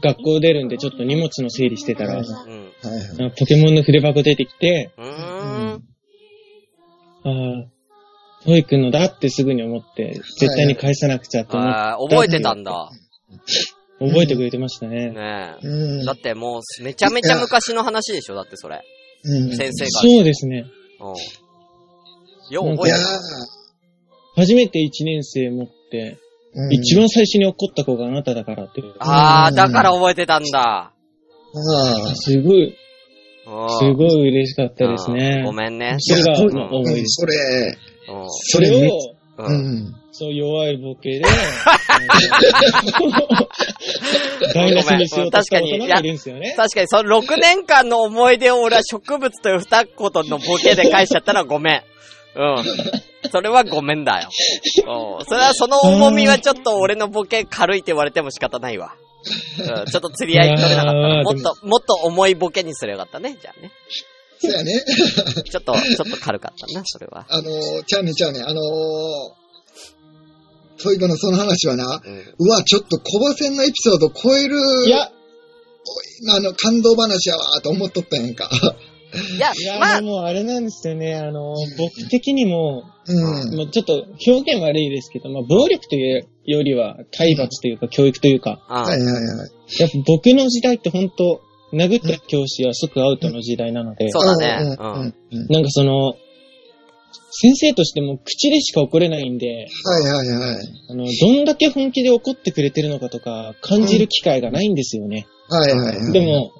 [0.02, 2.26] 学校出るんでちょっと荷物の整理してたら、はいうん。
[2.26, 3.34] はいはい。
[3.38, 5.82] ポケモンの筆箱出てきて、うーん。
[7.24, 7.30] あ
[7.64, 12.90] あ、トイ君のだってすぐに思って、絶対に返さなくちゃと思って、覚えてたんだ。
[13.98, 15.10] 覚えてくれてましたね。
[15.10, 15.66] ねえ。
[15.66, 18.80] うんだってもう、めちゃめちゃ昔の話でしょだってそれ。
[19.24, 19.90] うん先生が。
[19.90, 20.66] そうですね。
[21.00, 22.54] うん。
[22.54, 23.10] よう覚いやえてる。
[24.36, 28.82] 初めて1年生持って、ー、一番最初に怒った子があなただからって。
[29.00, 30.60] あー、だから覚えてたんだ。
[30.60, 30.92] あ
[31.54, 32.14] あ。
[32.14, 32.74] すごい、うん
[33.78, 35.44] すごい嬉しかったですねうん。
[35.46, 35.96] ごめんね。
[35.98, 37.22] それがいやまあ思いです。
[37.22, 37.34] それ、
[38.08, 39.42] うんそれを、う。
[39.42, 39.54] うん
[39.88, 39.94] ん。
[40.12, 41.24] そう弱いボケで、
[44.54, 46.54] 台無しにしようとした大人がいるんですよね。
[46.56, 51.82] 確かに、その6年間の思い出を俺は植物という二言のボケで返しちゃったのはごめん。
[52.36, 52.64] うん。
[53.30, 54.28] それはごめんだよ。
[55.18, 55.26] うん。
[55.26, 58.94] それはその重みはちょっと俺のボケ軽いって言われても仕方ないわ。
[59.58, 59.86] うん。
[59.86, 61.18] ちょっと釣り合い取れなかったな。
[61.18, 63.36] あーもっと、もっと重いボケにすればよかったね。
[63.40, 63.72] じゃあね。
[64.40, 64.84] そうやね。
[65.50, 67.26] ちょっと、ちょっと軽かったな、それは。
[67.28, 68.40] あのー、ちゃうねちゃうね。
[68.40, 69.47] あのー、
[70.82, 72.46] トイコのその話はな、うん。
[72.46, 75.10] うわ、ちょっと小馬戦のエピソード超える、いや、
[76.30, 78.48] あの、感動話やわ、と思っとったんやんか。
[79.36, 81.14] いやい、や、まあ、もうあれなんですよね。
[81.14, 83.56] あの、僕的にも、うん。
[83.56, 88.76] もうちょっと表現悪いですけど、まあ、暴力というよりは体罰というか教育というか、うん。
[88.76, 89.80] はいはいはい。
[89.80, 91.40] やっぱ僕の時代って本当
[91.72, 94.76] 殴った教師は即アウトの時代なので、そうだね。
[94.78, 96.14] うんなんかその、
[97.30, 100.66] 先生としても口でしか怒れないんで、はいはいはい。
[100.90, 105.26] あの、どんだけ本気で怒ってくれてるのかとか感じる機会がないんですよね。
[105.50, 106.12] はいはいはい。
[106.12, 106.52] で、も、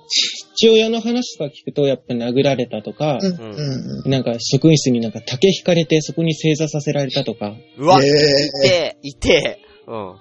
[0.57, 4.11] 父親の話とか聞くとやっぱ殴られたとか、うんうんうん。
[4.11, 9.59] なんか職員室になんか竹引かれてそこに正座させられたとか、うわ、いえてえ、いてえ。
[9.87, 10.14] うん。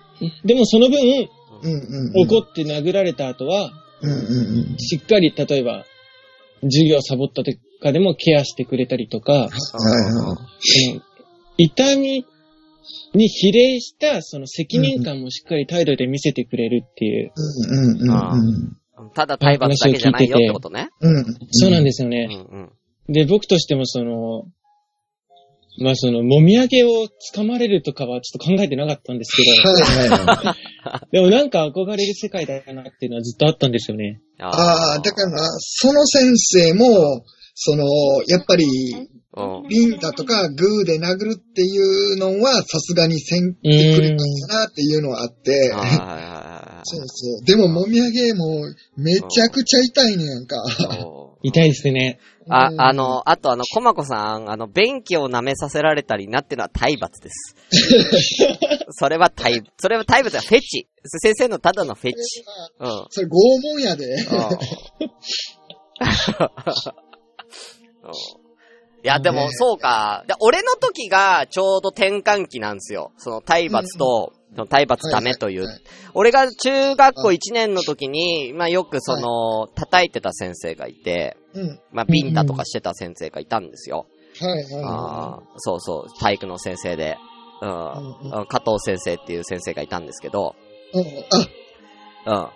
[0.44, 1.28] でもその分、え
[1.62, 2.26] うんうんうん。
[2.26, 4.20] 怒って殴られた後は、うんうんう
[4.74, 4.78] ん。
[4.78, 5.84] しっかり例えば、
[6.62, 9.48] 授業サボったとかでもケアしてくれたりとか、
[11.56, 12.24] 痛み
[13.14, 19.10] に比例したその責任感もしっかり態度で見せてくれるっていう、うんうんうんうん。
[19.14, 20.90] ただ体罰だけじゃないよってことね。
[21.00, 21.24] うん。
[21.50, 22.28] そうなんでうんですよね。
[22.30, 22.72] うん。
[23.12, 24.44] で、僕としてもその、
[25.82, 29.50] まあその、もみあげを掴まれるとかはちょっと考えてなかったんですけど。
[31.10, 34.20] でもなんか憧れる世界だなっていうのはずっとあったんですよね。
[34.38, 37.24] ああ、だからな、その先生も、
[37.62, 37.84] その、
[38.26, 38.64] やっぱり、
[39.36, 39.68] うん。
[39.68, 45.70] ビンタとかグーで殴るっていうのはさすがにせんってくれたんだなっていうのはあって、
[46.82, 47.44] そうそう。
[47.44, 48.64] でも、もみあげも
[48.96, 50.56] めちゃくちゃ痛いねやんか。
[51.42, 52.18] 痛いですね。
[52.48, 57.54] あう、んあの、あとあの、コマコさん、あの、便器を舐めさせられたりなってのは体罰です。
[58.98, 60.88] それは体、それは体罰はフェチ。
[61.04, 62.16] 先生のただのフェチ。
[62.80, 63.06] うん。
[63.10, 63.30] それ拷
[63.62, 64.06] 問やで。
[68.10, 68.40] うん
[69.02, 70.24] いや、でも、そうか。
[70.26, 73.12] で、俺の時がちょうど転換期なんですよ。
[73.16, 75.66] その体罰と、その体罰ダメという。
[76.12, 81.80] 俺が中学校1年の時に、まあよくその、叩いてた先生がいて、うん。
[81.92, 84.06] まあビンタとかしてた先生がいたんですよ。
[84.38, 87.16] はいはいそうそう、体育の先生で、
[87.62, 90.54] うん、加藤先生っていう先生がいたんですけど、
[90.92, 90.98] い。
[90.98, 91.06] うん
[92.26, 92.48] あ、うん。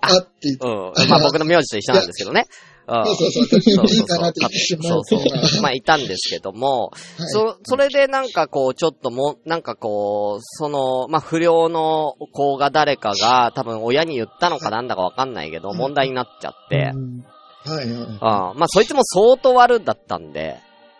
[0.00, 1.02] あって言って。
[1.02, 1.08] うん。
[1.08, 2.46] まあ僕の名字と一緒なんですけどね。
[2.88, 3.06] うん。
[3.06, 3.60] そうそうそう。
[3.60, 5.16] そういいかなって言ってしまそううそ
[5.58, 5.62] う。
[5.62, 17.24] まあ、いたんですけども、はいそ、それでなんかこう、ちょっとも、なんかこう、その、まあ、不良の子が誰かが、多分親に言ったのかなんだかわかんないけど、問題になっちゃって、うん
[17.66, 18.18] はいはい。
[18.20, 20.58] あまあ、そいつも相当悪だったんで、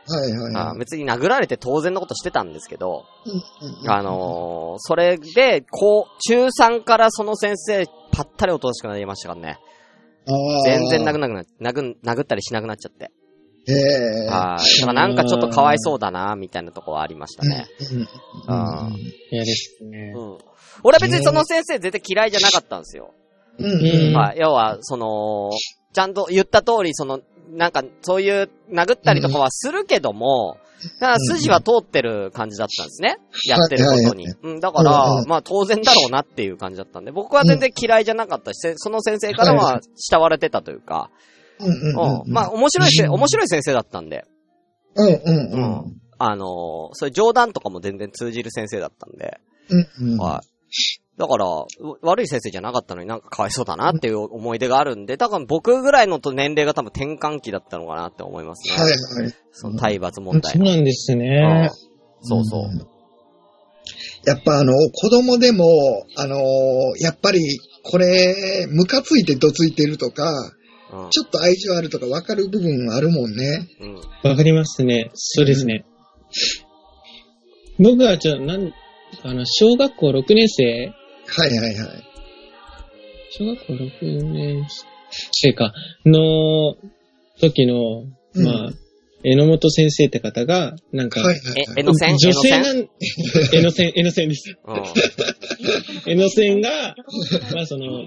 [0.09, 0.67] はいはいはい。
[0.71, 3.05] あ別に殴られて当然のことしてたんですけど、
[3.89, 9.59] あのーそれで、こう、中3からその先生、ぱったりおとなしくなりましたからね。
[10.29, 13.11] あー全然殴んなくな、殴ん、殴ったりしなくなっちゃって。
[13.69, 14.27] へえ。
[14.29, 14.81] はい。
[14.81, 17.67] だからなんかちょっとかわいそうだな、みたいなとこはありましたね。
[18.49, 18.97] うん
[19.31, 20.13] 嫌ですね。
[20.15, 20.39] うん。
[20.83, 23.13] 俺は別にその先生絶対嫌いじゃなかったんですよ。
[23.59, 24.39] うんうんうんはい。
[24.39, 25.51] 要は、その、
[25.93, 30.59] ちゃんと言った通り、その、なんか、そういう、殴ったりとかはするけども、
[31.01, 33.19] だから筋は通ってる感じだったんですね。
[33.47, 34.27] やってることに。
[34.43, 41.11] うん、だからまあ当然だろうなっていう感じだったんで、僕は全然嫌いじゃなかったし、せその先生からは慕われてたというか、
[41.59, 42.33] うん。
[42.33, 44.25] まあ面白いせ、面白い先生だったんで、
[44.95, 46.01] うんうんううんん。
[46.19, 46.47] あのー
[46.93, 50.19] そういう冗談とかも全然通じる先生だったんで、うんうん。
[50.19, 51.06] はい。
[51.19, 51.67] だから、う
[52.03, 58.77] 悪い先生じゃなかったのになんかかわいそうだなっていう思い出があるんで、多分僕ぐらいのと年齢が多分転換期だったのかなって思いますね。
[58.77, 59.35] はいはい。
[59.53, 60.63] その体罰問題そう。
[60.63, 61.71] なんですうんね。
[62.21, 62.63] そうそう。
[64.27, 65.65] やっぱあの、子供でも、
[66.17, 66.41] あのー
[67.01, 70.33] やっぱり、これ、ムカついてどついてるとか、
[70.93, 71.11] うん。
[71.11, 73.69] ちょっと愛情あるとか分かる部分あるもんね。
[73.81, 74.31] うん。
[74.31, 75.11] わかりますね。
[75.15, 75.85] そうですね。
[77.79, 78.73] 僕はちょ、なん、
[79.23, 80.93] あの、小学校6年生
[81.29, 82.05] はいはいはい。
[83.31, 84.67] 小学校6年
[85.33, 85.73] 生か、
[86.05, 86.77] の
[87.41, 88.71] 時の、うんまあ、
[89.23, 91.81] 榎本先生って方が、なんか、はいはいえ、はい。
[91.81, 92.89] えの線女性えの線なん、
[93.53, 94.57] えの線、 えの線です。
[96.07, 96.95] の線が、
[97.53, 98.05] まあその、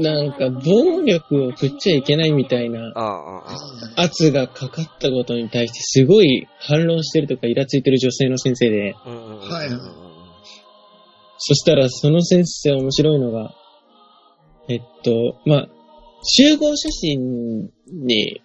[0.00, 2.92] なんか暴力を振っちゃいけないみたいな。
[3.96, 8.92] 圧がかかったことに対してすごい反論してるとかイラついてる女性の先生で。
[8.92, 10.11] はい
[11.44, 13.52] そしたらその先生面白いのが、
[14.68, 15.68] えっと、まあ、
[16.22, 18.40] 集合写真に、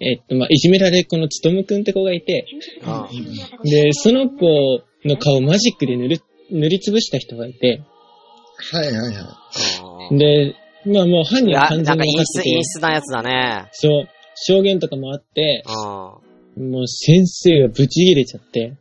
[0.00, 2.46] えっと、まあ、いじめられっ子のつとむくんって子がいて、
[2.80, 6.20] うんで、その子の顔マジックで塗る、
[6.52, 7.82] 塗りつぶした人がいて、
[8.70, 9.14] はいはいはい。
[10.10, 10.54] うんで、
[10.86, 13.68] まあもう犯人は完全に分かってて陰、湿なやつだね。
[13.72, 15.64] そう、証言とかもあって、
[16.56, 16.70] うん。
[16.70, 18.76] もう先生がブチ切れちゃって、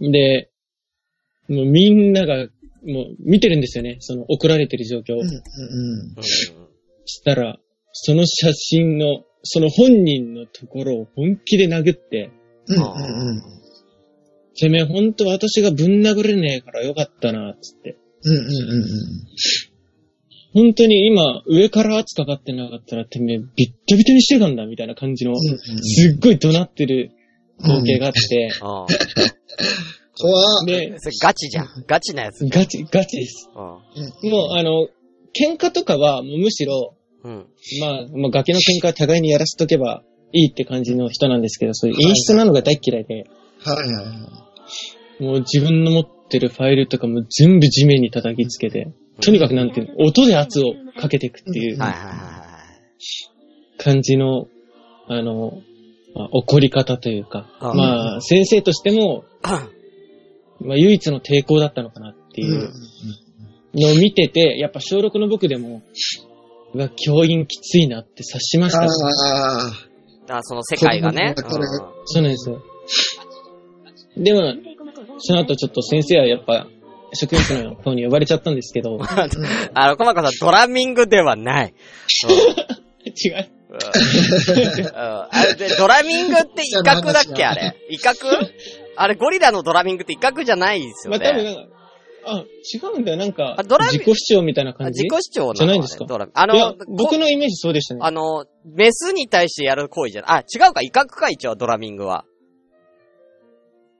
[0.00, 0.10] うん。
[0.10, 0.49] で、
[1.50, 2.46] もうみんなが、
[2.82, 5.20] もう見てるんですよね、その怒られてる状況を。
[5.20, 5.32] うんうん
[6.16, 6.22] うん。
[7.04, 7.58] したら、
[7.92, 12.30] その写真の、その本人のところを本気で殴って、
[12.68, 12.76] うん。
[12.76, 13.42] うんうんうん。
[14.56, 17.96] てめえほんと私がぶん殴れねえからよかったな、つって。
[18.22, 18.84] うんうんうん
[20.52, 25.38] 本当に今、上から圧かかってなかったら、てめえビッタビタにしてたんだ、みたいな感じの、うん。
[25.38, 27.12] すっごい怒鳴ってる
[27.62, 28.86] 光景があって、うん。
[30.22, 31.84] 怖っで、それガチじゃん。
[31.86, 32.44] ガチなやつ。
[32.46, 33.50] ガチ、ガチです。
[33.54, 34.30] うん。
[34.30, 34.88] もう、あの、
[35.34, 37.46] 喧嘩とかは、もうむしろ、うん。
[37.80, 40.02] まあ、まあ、崖の喧嘩は互いにやらせとけば
[40.32, 43.26] いいって感じの人なんですけど、そういう演出なのが大っ嫌いで、
[43.62, 44.02] はいはいは
[45.20, 45.22] い。
[45.22, 52.40] もう自分の持ってるファイルとかも全部地面に叩きつけて、とにかくなんていうの、音で圧をかけていくっていうはいはいは
[53.78, 54.46] 感じの、
[55.08, 55.58] あの、
[56.14, 59.79] まあ、怒り方というか、うんまあ、先生としても、いはい。
[60.60, 62.70] まあ、唯一の抵抗だったのかなっていう
[63.74, 65.82] のを見てて、やっぱ小6の僕でも、
[66.74, 68.82] うわ、教員きついなって察しました。
[68.82, 68.86] あ
[70.28, 71.34] あ、あ、その世界がね。
[72.04, 72.62] そうなんですよ。
[74.16, 74.54] でも、
[75.18, 76.66] その後ちょっと先生はやっぱ、
[77.14, 78.98] 職員室の方に呼ばれちゃったんですけど、
[79.74, 81.74] あの、コマコさん、ドラミングではない。
[83.04, 83.46] 違う。
[83.70, 87.76] うんあれで、ドラミングって威嚇だっけあれ。
[87.88, 88.14] 威嚇
[89.02, 91.54] あれ、ゴリラのドラミングって威嚇じゃないですよまあ多分ね。
[91.54, 91.76] なんか、
[92.26, 93.16] あ、違うんだよ。
[93.16, 95.04] なんかあドラ、ミ自己主張みたいなあ感じ？
[95.04, 98.00] 自己主張なのじゃないんですかドラミングあの、、僕このイメージそうでしたね。
[98.02, 100.44] あの、メスに対してやる行為じゃない。
[100.44, 102.24] あ、違うか、威嚇か、一応、ドラミングは。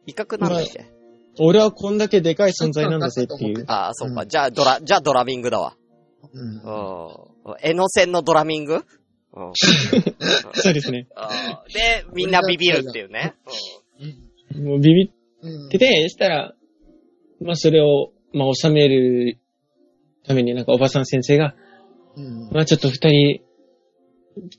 [0.07, 0.91] 威嚇なんだっけ、
[1.39, 3.65] 俺はこんだけでかい存在なんだぜっていう。
[3.69, 4.23] ああ、そうか。
[4.23, 5.77] うんじゃあ、ドラ、じゃあドラミングだわ。
[6.33, 7.57] うんうん。
[7.63, 8.85] エノセンのドラミング？
[9.33, 9.53] うん。
[10.53, 11.07] そうですね。
[11.73, 13.35] で、みんなビビるっていうね。
[14.57, 16.55] もうビビうんってて、したら、
[17.41, 19.39] まあそれを、まあ収める
[20.25, 21.55] ためになんかおばさん先生が、
[22.17, 23.41] うんまあちょっと二人、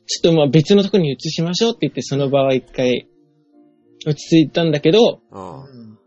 [0.07, 3.07] ちょっとまあ別のところに移しましょうって言ってその場は一回
[4.05, 5.59] 落ち着いたんだけど、うん。
[5.59, 5.99] うん。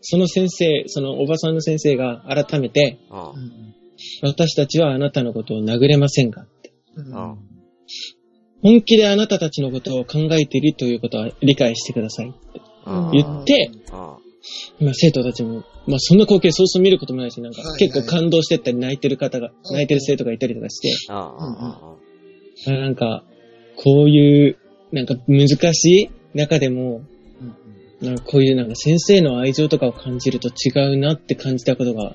[0.00, 3.74] その先生、そのおばさんの先生が改めて、うん。
[4.22, 6.46] 私たちはあなたのことを殴れませんが、
[6.96, 7.38] うんうん
[8.64, 12.26] 本気であなたたちのことを考えているということは理解してください。
[12.26, 12.34] うん。
[13.12, 14.86] 言って、うん。
[14.86, 20.90] まあ生徒たちも、まあそんな光景そうそう見ることもないし、なんか結構感動してったり泣いてる方が、泣いてる生徒がいたりとかして、
[22.66, 23.24] うなんか、
[23.76, 24.56] こういう、
[24.92, 27.02] なんか難しい中でも、
[28.00, 32.14] なんかこういうなんか先生の愛情とかを感じると違うなって感じたことが、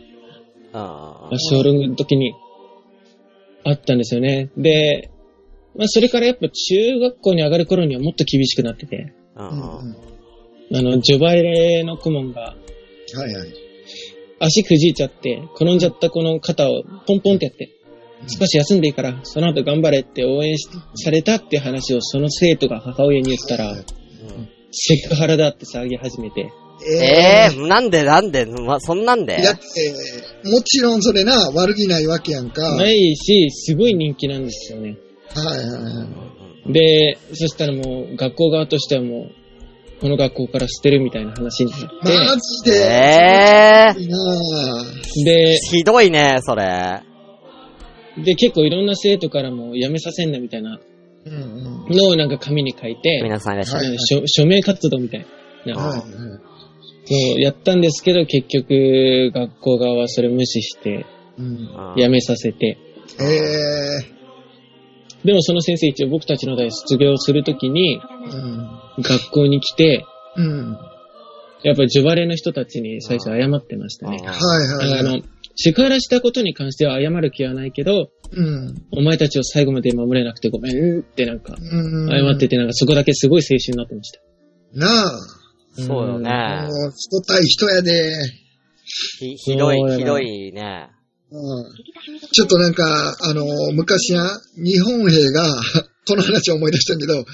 [0.74, 2.34] まあ、小6の時に
[3.64, 4.50] あったんですよね。
[4.58, 5.12] で、
[5.78, 9.50] まあそれからやっぱ中学校に上がる頃にはもっと厳しくなってて、うん。
[9.50, 10.17] うんうん
[10.74, 13.54] あの、ジョバレの顧問がはいはい。
[14.40, 17.72] 足くじいちゃって、転んじゃったこの肩をポンポンってやって、
[18.28, 23.76] 少し休んでいいから、その後頑張れって応援しされたっていう話をその生徒が母親に言ったら、
[24.72, 26.52] セクハラだって騒ぎ始めて、
[27.02, 28.46] ええー、なんでなんで？
[28.46, 29.42] ま、そんなんで？
[29.42, 29.62] だって、
[30.48, 32.62] もちろんそれな、悪気ないわけやんか。
[32.62, 34.96] はないいし、すごい人気なんですよね。
[35.34, 36.08] はいは
[36.68, 36.74] い。
[36.74, 39.32] で、そしたらもう学校側としてはもう、
[40.00, 42.78] この学校から捨てるみたいな話になって、マジで？
[42.78, 47.02] ええいいなぁで、ひどいね、それ。
[48.24, 50.80] で、結構いろんな生徒からも辞めさせんなみたいな。
[51.26, 53.90] のをなんか紙に書いて、皆さんいらっしゃる。
[53.90, 55.26] はい署署名活動みたい
[55.66, 55.76] な。
[55.76, 61.06] そう、やったんですけど、結局、学校側はそれ無視して、
[61.38, 61.70] うん。
[61.98, 62.78] 辞めさせて。
[63.20, 64.17] ええ
[65.28, 69.04] でもその先生一応僕たちの代卒業するときに、うん。
[69.04, 70.06] 学校に来て、
[70.38, 70.78] うん。
[71.63, 74.20] やっぱりジョバレの人たちに最初謝ってましたね。
[74.20, 75.00] はいはいはい。
[75.00, 75.22] あの、
[75.58, 78.86] セクハラしたことに関しては謝る気はないけど、うん。
[78.94, 82.10] お前たちを最後まで守れなくてごめんってなんか、うん。
[82.10, 84.22] 謝っててなんかそこだけすごい青春になってました。
[84.76, 85.12] なあ。
[85.76, 86.30] そうよね。
[86.72, 88.13] もう、人対人やで。
[89.20, 90.88] ひひどい、ひどいね。
[91.32, 91.74] うん。
[92.32, 95.44] ちょっとなんか、あの、昔な、日本兵が、
[96.08, 97.26] この話を思い出したんだけど、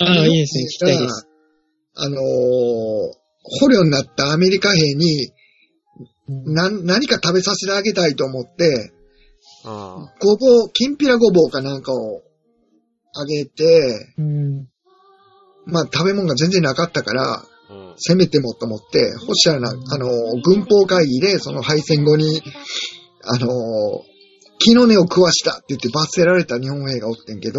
[0.00, 1.26] ああ、いいですね、聞きたいです。
[1.94, 3.22] あのー
[3.60, 5.32] 捕虜になったアメリカ兵に、
[6.28, 8.92] な、何か食べさせてあげたいと思って、
[9.64, 10.08] うん。
[10.20, 12.22] ごぼう、きんぴらごぼうかなんかを
[13.14, 14.68] あげて、うん。
[15.66, 17.94] まあ食べ物が全然なかったから、うん。
[17.98, 22.42] せめてもと思って、ほしたらな、あのー軍法会議で、その敗戦後に、
[23.24, 24.12] あのー
[24.64, 27.58] 木の根を食わしたって言って罰せられた日本兵がおってんけど、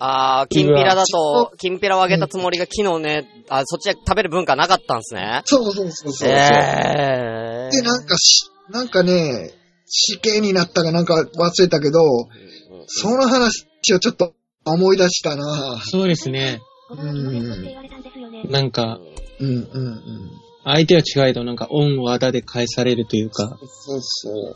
[0.00, 5.42] あー、きんぴらだと、きんぴらをあげたつもりが昨日ね、あ、そっちで食べる文化なかったんですね。
[5.44, 6.28] そうそうそうそう。
[6.28, 7.70] えー。
[7.70, 9.52] で、なんかし、なんかね、
[9.86, 12.04] 死刑になったかなんか忘れたけど、う
[12.48, 12.52] ん
[12.86, 14.34] その話をちょっと
[14.64, 16.60] 思い出したなそうですね。
[16.88, 18.50] ご存知の生徒って言われたん。
[18.50, 18.98] なんか、
[19.40, 20.30] うんうんうん。
[20.64, 24.54] 相手は違えどなんか恩をあだで返されるというか、そうそう。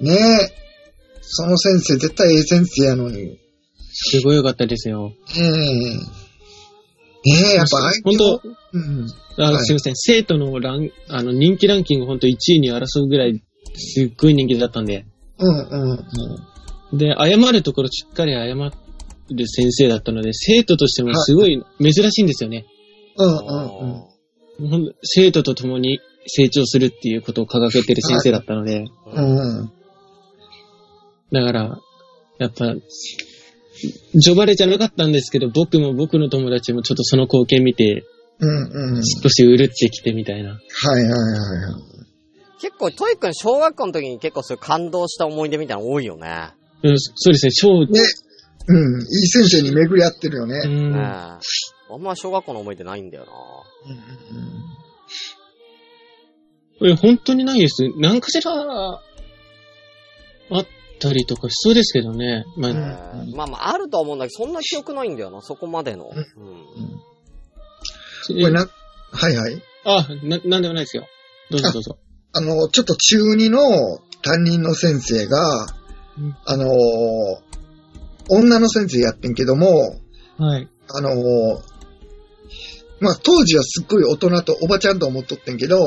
[0.00, 0.52] ねえ。
[1.22, 3.38] その先生絶対ええ先生やのに。
[3.92, 5.08] すごい良かったですよ。
[5.08, 6.16] ねえ。
[7.28, 9.06] ねえ、やっぱ相本手を当うん。
[9.38, 9.96] あ、はいすいません。
[9.96, 13.42] 生徒のラン、あの、人気ランキング本当1位に争うぐらい、
[13.74, 15.06] すっごい人気だったんで。
[15.38, 16.06] うんうん
[16.92, 16.98] うん。
[16.98, 22.66] で、謝るところしっかり謝る先生だったので、生徒としてもすごい珍しいんですよね。
[23.18, 23.38] うんうん
[24.60, 24.70] うん。
[24.70, 29.72] ほん生徒と共に成長するっていうことを掲げてる先生だったので、うんうん。
[31.32, 31.78] だから、
[32.38, 32.74] やっぱ、
[34.14, 38.04] ジョバレじゃなかったんですけど、僕も僕の友達もちょっとその光景見て、
[38.38, 39.02] うんうん。
[39.06, 40.50] 少しうるってきてみたいな。
[40.50, 42.60] はいはいはいはい。
[42.60, 46.50] 結構、トイ君小学校の時に結構そういう感動した思い出みたいなの多いよね。
[46.82, 48.00] うん、そうですね、小、ね。
[48.68, 49.00] うん。
[49.00, 50.60] いい先生に巡り合ってるよね。
[50.64, 50.96] ううん
[51.88, 53.32] あんま小学校の思い出ないんだよな。
[56.90, 57.84] え本当にないです。
[57.98, 59.00] 何かしら、
[60.98, 62.44] たりとかしそうですけどね。
[62.56, 62.72] まあ、
[63.34, 66.10] まあまあ、あるとは思うんだけど、そんな記憶ないんだよな、そこまでの。
[66.12, 66.24] うんうん。
[68.28, 68.68] これな、
[69.12, 69.62] はいはい。
[69.84, 71.06] あ、な、なんでもないですよ。
[71.50, 71.98] どうぞどうぞ。
[72.32, 73.60] あの、ちょっと中2の
[74.22, 75.66] 担任の先生が、
[76.18, 76.66] うんあのー
[78.28, 80.00] 女の先生やってんけども、
[80.36, 80.68] はい。
[80.88, 81.14] あのー
[82.98, 85.78] まあ、当時はすっごい大人とおばちゃんと思っとってんけど、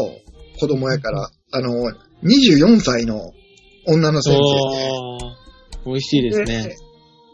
[0.59, 3.33] 子供やから、あのー24歳の
[3.87, 5.39] 女の先生
[5.85, 6.77] 美味しいですね。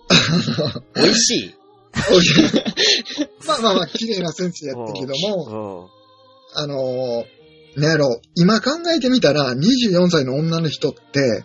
[0.95, 1.55] 美味しい。
[3.47, 5.89] まあまあまあ、綺麗な先生やってんけどうも、ん。
[6.55, 7.35] あのー
[7.77, 11.43] なんやろ、今考えてみたら、24歳の女の人って、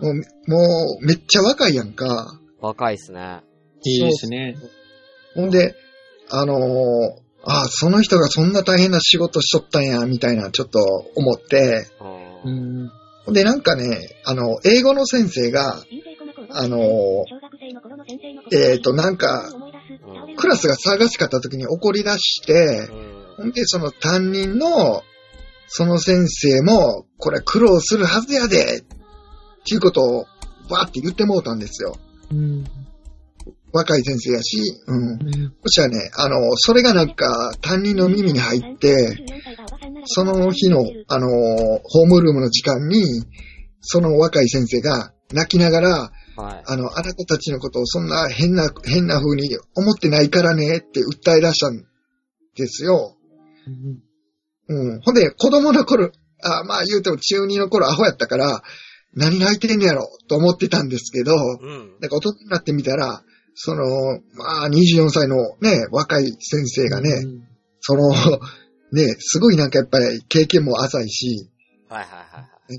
[0.00, 0.14] もう、
[0.50, 2.40] もうめっちゃ若いやんか。
[2.60, 3.42] 若いっすね。
[3.84, 4.56] いいですね。
[5.34, 5.74] ほんで、
[6.30, 10.80] あのーああ、その人がそんな大変な仕事しとったんや、みたいな、ちょっと
[11.14, 11.86] 思って、
[12.44, 12.50] う。
[12.50, 12.90] ん
[13.32, 15.82] で、なんかね、あの、英語の先生が、
[16.50, 17.46] あのー
[18.52, 19.50] えっ、と、なんか、
[20.36, 22.88] クラスが騒がしかった時に怒り出して、
[23.36, 25.02] ほんで、その担任の、
[25.68, 28.84] その先生も、これ苦労するはずやで、っ
[29.66, 30.26] ていうことを、
[30.70, 31.96] わーって言ってもうたんですよ。
[32.30, 32.64] うん。
[33.76, 35.18] 若い先生やし、うん。
[35.64, 39.16] そしたらね、あの、それがなんか、担任の耳に入って、
[40.04, 43.02] その日の、あの、ホームルームの時間に、
[43.80, 46.62] その若い先生が泣きながら、はい。
[46.66, 51.84] あの、あなたたちのことをそんな変な、変な風に思ってないからねって訴え出したん
[52.56, 53.16] ですよ。
[54.68, 55.00] うん。
[55.00, 56.10] ほんで、子供の頃、
[56.42, 58.62] あまあ言うても中2の頃アホやったから、
[59.14, 61.96] 何泣いてんねやろと思ってたんですけど、うん。
[62.00, 63.22] なんか大人になってみたら、
[63.58, 63.84] その、
[64.34, 67.10] まあ24歳のね、若い先生がね、
[67.80, 68.10] その、
[68.92, 71.50] ね、すごいなんかやっぱり経験も浅いし、
[71.88, 72.78] はいはいはいはい。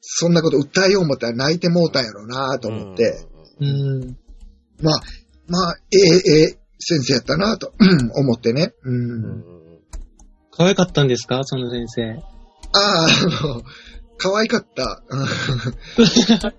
[0.00, 3.20] そんなこと訴えよう思ったら泣いてもうたんやろうなと思って、
[3.60, 4.16] うん。
[4.80, 5.00] まあ、
[5.46, 8.72] まあ、ええ、ええ、先生やったなとうん思ってね。
[8.84, 8.90] う。
[8.90, 8.96] うん。
[8.96, 9.44] うんん。
[10.50, 11.40] 可愛かったんですか？
[11.44, 12.12] その先生。
[12.72, 13.08] ああ、あ
[13.56, 13.62] の、
[14.18, 15.02] 可愛かった。
[15.08, 15.26] うん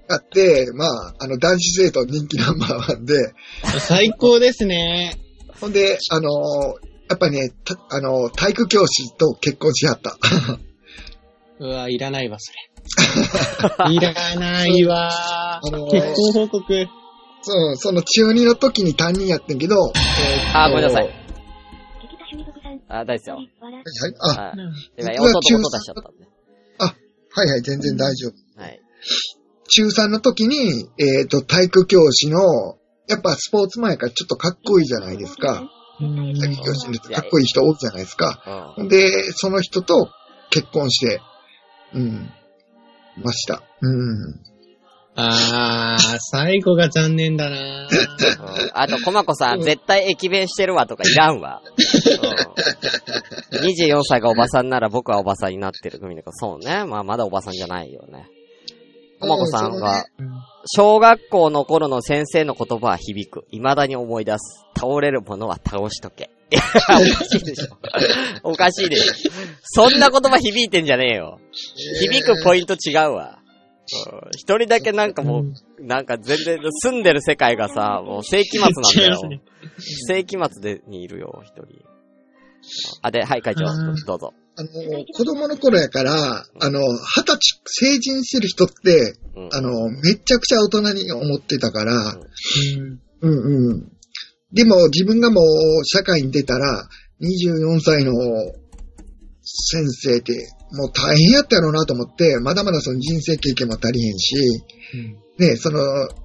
[0.07, 3.33] あって、まあ、あの、男子生徒人気ナンバーワンで、
[3.79, 5.19] 最高ですね。
[5.59, 6.29] ほんで、あの、
[7.09, 10.17] やっぱりね、たあの、体育教師と結婚しはった。
[11.59, 12.69] うわ、いらないわ、それ。
[13.91, 15.87] いらないわあの。
[15.91, 16.87] 結婚報告。
[17.41, 21.09] そう、その中2の時に担任やってんけど、え ーあ、ごめんなさい。。
[22.87, 23.35] あ、大丈夫ですよ。
[23.35, 23.45] はい、
[24.19, 24.53] あ、はい。
[24.97, 26.28] 今、音と音出しちゃったんで。
[27.35, 28.61] はいはい、全然大丈夫。
[28.61, 28.81] はい。
[29.69, 35.63] 中3の時に、えっ、と、体育教師の、やっぱスポーツ前からちょっとかっこいいじゃないですか。
[35.99, 38.73] うん体育教師ってかっこいい人多いじゃないですか。
[38.77, 40.09] うんで、その人と
[40.49, 41.21] 結婚して、
[41.93, 42.31] うん、
[43.17, 43.63] ました。
[43.81, 44.39] うん。
[45.21, 47.89] あー、最後が残念だなうん
[48.73, 51.61] あと、コマコさん、絶対駅弁してるわとかいらんわ。
[53.51, 55.99] うん、24歳がおばさんなら僕はおばさんになってる。
[55.99, 56.85] 組とか、そうね。
[56.85, 58.27] まあ、まだおばさんじゃないよね。
[59.19, 60.05] コマコさんが、
[60.65, 63.45] 小学校の頃の先生の言葉は響く。
[63.51, 64.65] 未だに思い出す。
[64.77, 66.29] 倒れるものは倒しとけ。
[66.51, 67.77] いや、おかしいでしょ。
[68.43, 69.31] おかしいでしょ。
[69.63, 71.39] そんな言葉響いてんじゃねえよ。
[71.99, 73.38] 響くポイント違うわ。
[74.11, 79.41] うん一人だけなんかもう、なんか全然住んでる世界がさ、もう世紀末なんだよ。
[80.07, 81.85] 世紀末でにいるよ、一人。
[83.01, 84.33] あ、で、はい、会長うん、どうぞ。
[84.55, 84.69] あの、
[85.13, 91.93] 子供の頃やから、あの、二十歳、成人してる人って、うんあの、めちゃくちゃ大人に思ってたから、
[93.21, 93.91] うんうんうん。
[94.51, 95.45] でも自分がもう
[95.85, 96.87] 社会に出たら、
[97.21, 98.13] 24歳の
[99.41, 100.33] 先生って、
[100.71, 104.35] もう大変やったやろうなと思って、まだまだその人生経験も足りへんし、
[105.37, 105.79] ね、その、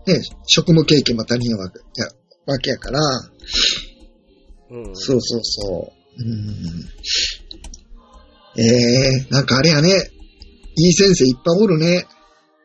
[0.07, 2.09] ね、職務経験も足りへんわけや
[2.47, 3.01] わけやから、
[4.71, 4.97] うん。
[4.97, 5.93] そうそうそう。
[6.17, 6.55] うん、
[8.57, 10.11] ええなんかあれやね、
[10.77, 12.07] いい先生いっぱいおるね。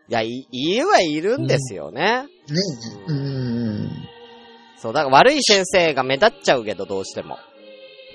[0.09, 2.01] いや、い、いるはいるんですよね。
[2.01, 2.27] ね
[3.07, 3.89] うん。
[4.77, 7.37] そう、だから悪い先生が目立っちゃうけど、どうしても。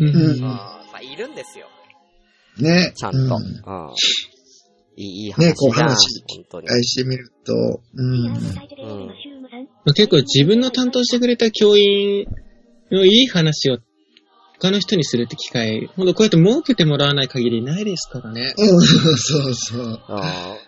[0.00, 1.66] うんうんまあ、いるんですよ。
[2.58, 2.92] ね。
[2.94, 3.18] ちゃんと。
[3.18, 3.90] ううん。
[4.96, 5.46] いい、いい話。
[5.46, 6.70] ねこう話本当に。
[6.70, 8.34] 愛してみると、うん。
[9.94, 12.26] 結構自分の担当してくれた教員
[12.90, 13.78] のいい話を
[14.64, 18.54] 他の人にするって機会、ほんとこうやって設けてもらわない限りないですからね。
[18.56, 19.80] うん、そうそう。
[19.80, 19.98] うん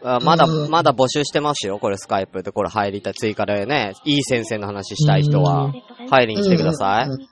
[0.03, 1.79] あまだ、うんまだ募集してますよ。
[1.79, 3.15] これスカイプで、これ入りたい。
[3.15, 5.73] 追加でね、いい先生の話したい人は、
[6.11, 7.09] 入りに来てください。
[7.09, 7.27] うんね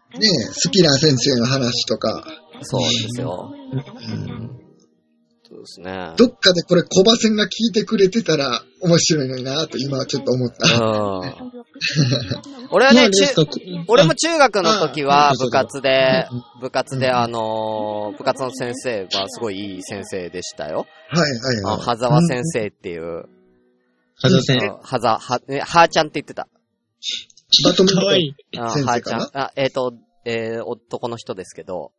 [0.64, 2.24] 好きな先生の話とか。
[2.62, 3.52] そうですよ。
[3.72, 4.64] うん
[5.46, 6.14] そうですね。
[6.16, 10.66] どっかでこれ小馬戦が聞いてくれてたら面白いのになと今はちょっと思った。
[10.82, 11.52] うん。
[12.70, 13.26] 俺はね、中、
[13.88, 20.86] 俺も中学の時はあ部活でうん、部活であのー部活の先生がすごいいい先生でしたよ。
[21.08, 21.86] はいはいあ、はい。
[21.88, 23.28] はざわ先生っていう、
[24.16, 24.62] はざせん。
[24.62, 26.48] うんはざ、は、ーちゃんって言ってた。
[27.64, 28.34] バトンかわいい。
[28.58, 29.30] あ先生はーちゃんか。
[29.34, 29.92] あ、えっ、と、
[30.24, 31.92] えー男の人ですけど、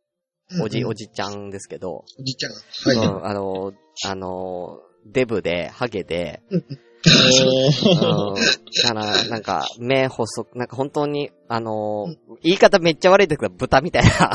[0.62, 0.88] おじ、うん。
[0.88, 2.52] おじちゃんですけど、おじちゃん。
[2.52, 3.08] はい。
[3.08, 14.30] うんあのー、あのー、デブで、ハゲで、おうーん、だから、なんか、目細く、なんか本当に、あのー言い方めっちゃ悪いですけど、豚みたいな、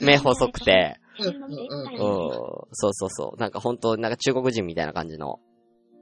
[0.00, 1.50] 目細くて、うんうんうん、
[2.72, 5.40] そうそうそう、なんか本当なんか中国人みたいな感じの、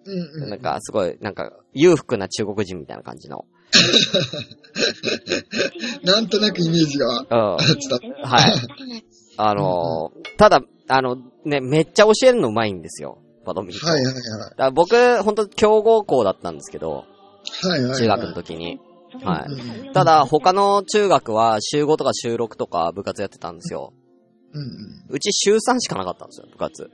[0.05, 0.51] うんうん。
[0.51, 3.47] なんかすごい、なんか裕福な中国人みたいな感じの、
[6.05, 7.27] なんとなくイメージがうん。
[7.27, 7.65] はい。
[9.39, 13.91] あのーただ、あの、ね、めっちゃ教えるのうまいんですよ、バドミントン。
[13.91, 17.05] はいはいだから僕、本当強豪校だったんですけど、
[17.63, 17.71] はい。
[17.71, 18.01] はいはいはい。
[18.01, 18.81] 中学の時に。
[19.23, 19.51] はい。
[19.51, 23.93] うんただ、他の中学は週5とか週6とか部活やってたんですよ。
[24.53, 24.69] うんうん。
[25.09, 26.91] うち週3しかなかったんですよ、部活。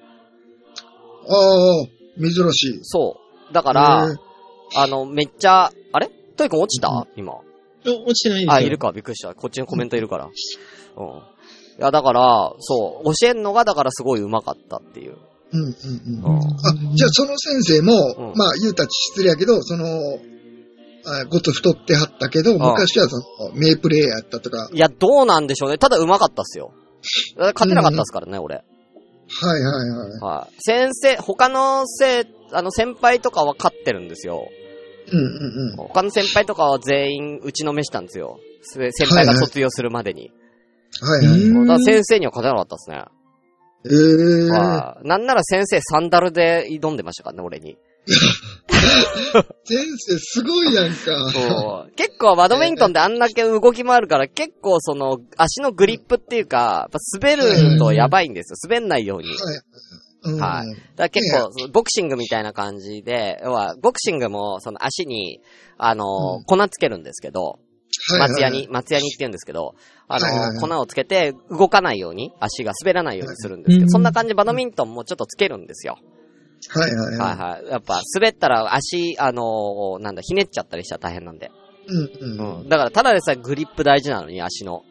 [1.29, 1.87] ああ、
[2.21, 2.79] 珍しい。
[2.83, 3.17] そ
[3.51, 3.53] う。
[3.53, 4.07] だから、
[4.77, 6.11] あの、めっちゃ、あれ？
[6.37, 7.07] トイ君落ちた？
[7.17, 7.35] 今。
[7.85, 8.53] え落ちてないんですよ。
[8.53, 9.35] あ、いるか、びっくりした。
[9.35, 10.27] こっちにコメントいるから。
[10.27, 10.33] うん。
[10.33, 10.33] い
[11.79, 15.17] や、だから、そう、教えんのが、だからすごい上手かったっていう。
[15.53, 16.37] うんうんうん。
[16.37, 16.39] うん。
[16.39, 19.87] あ、じゃあその先生も、うんまあ言うたち失礼やけど、その、
[21.05, 25.79] あごつ太ってはったけど、昔はその、名プレイヤーやったとか、いや、どうなんでしょうね。
[25.79, 26.73] ただ上手かったっすよ。
[27.37, 28.55] 勝てなかったっすからね、俺。
[28.55, 28.63] は
[29.59, 30.21] いはいはい。
[30.21, 30.55] はい。
[30.61, 34.47] 先生、他のせあの、先輩とかは勝ってるんですよ。
[35.11, 35.77] うんうんうん。
[35.77, 38.39] 他の先輩とかは全員打ちのめしたんですよ。
[38.63, 40.31] せ先輩が卒業するまでに。
[41.01, 41.41] はいはい。
[41.41, 43.05] うんだから先生には勝てなかったですね。
[43.85, 44.53] ええー。
[44.53, 45.09] はい。
[45.09, 47.77] なんなら先生サンダルで挑んでましたからね、俺に。
[49.65, 51.31] 先生すごいやんか。
[51.31, 51.93] そう。
[51.95, 58.57] 結構バドミントンであんだけ動きもあるから、結構その、足のグリップっていうか、やっぱ滑るとやばいんですよ。
[58.69, 59.29] 滑んないように。
[59.29, 59.39] はい。
[60.25, 65.41] うん、はいだから結構、そのボクシングみたいな感じで、要は、ボクシングも、その足に、
[65.79, 66.05] あの、
[66.37, 67.59] うん粉つけるんですけど、
[68.19, 69.75] 松屋に、松屋にって言うんですけど、
[70.09, 75.99] あの、はいはいはい粉をつけて動かないように、足が滑らないようにするんですけど、うんそんな感じでバドミントンもちょっとつけるんですよ。
[76.69, 77.67] はいはいはいははい。
[77.67, 81.47] やっぱ滑ったら足、あのなんだ、ひねっちゃったりしたら大変なんで。
[81.47, 81.51] い。
[81.89, 82.61] うんうん。
[82.61, 82.69] うん。
[82.69, 84.85] だからただでさえグリップ大事なのに、足の。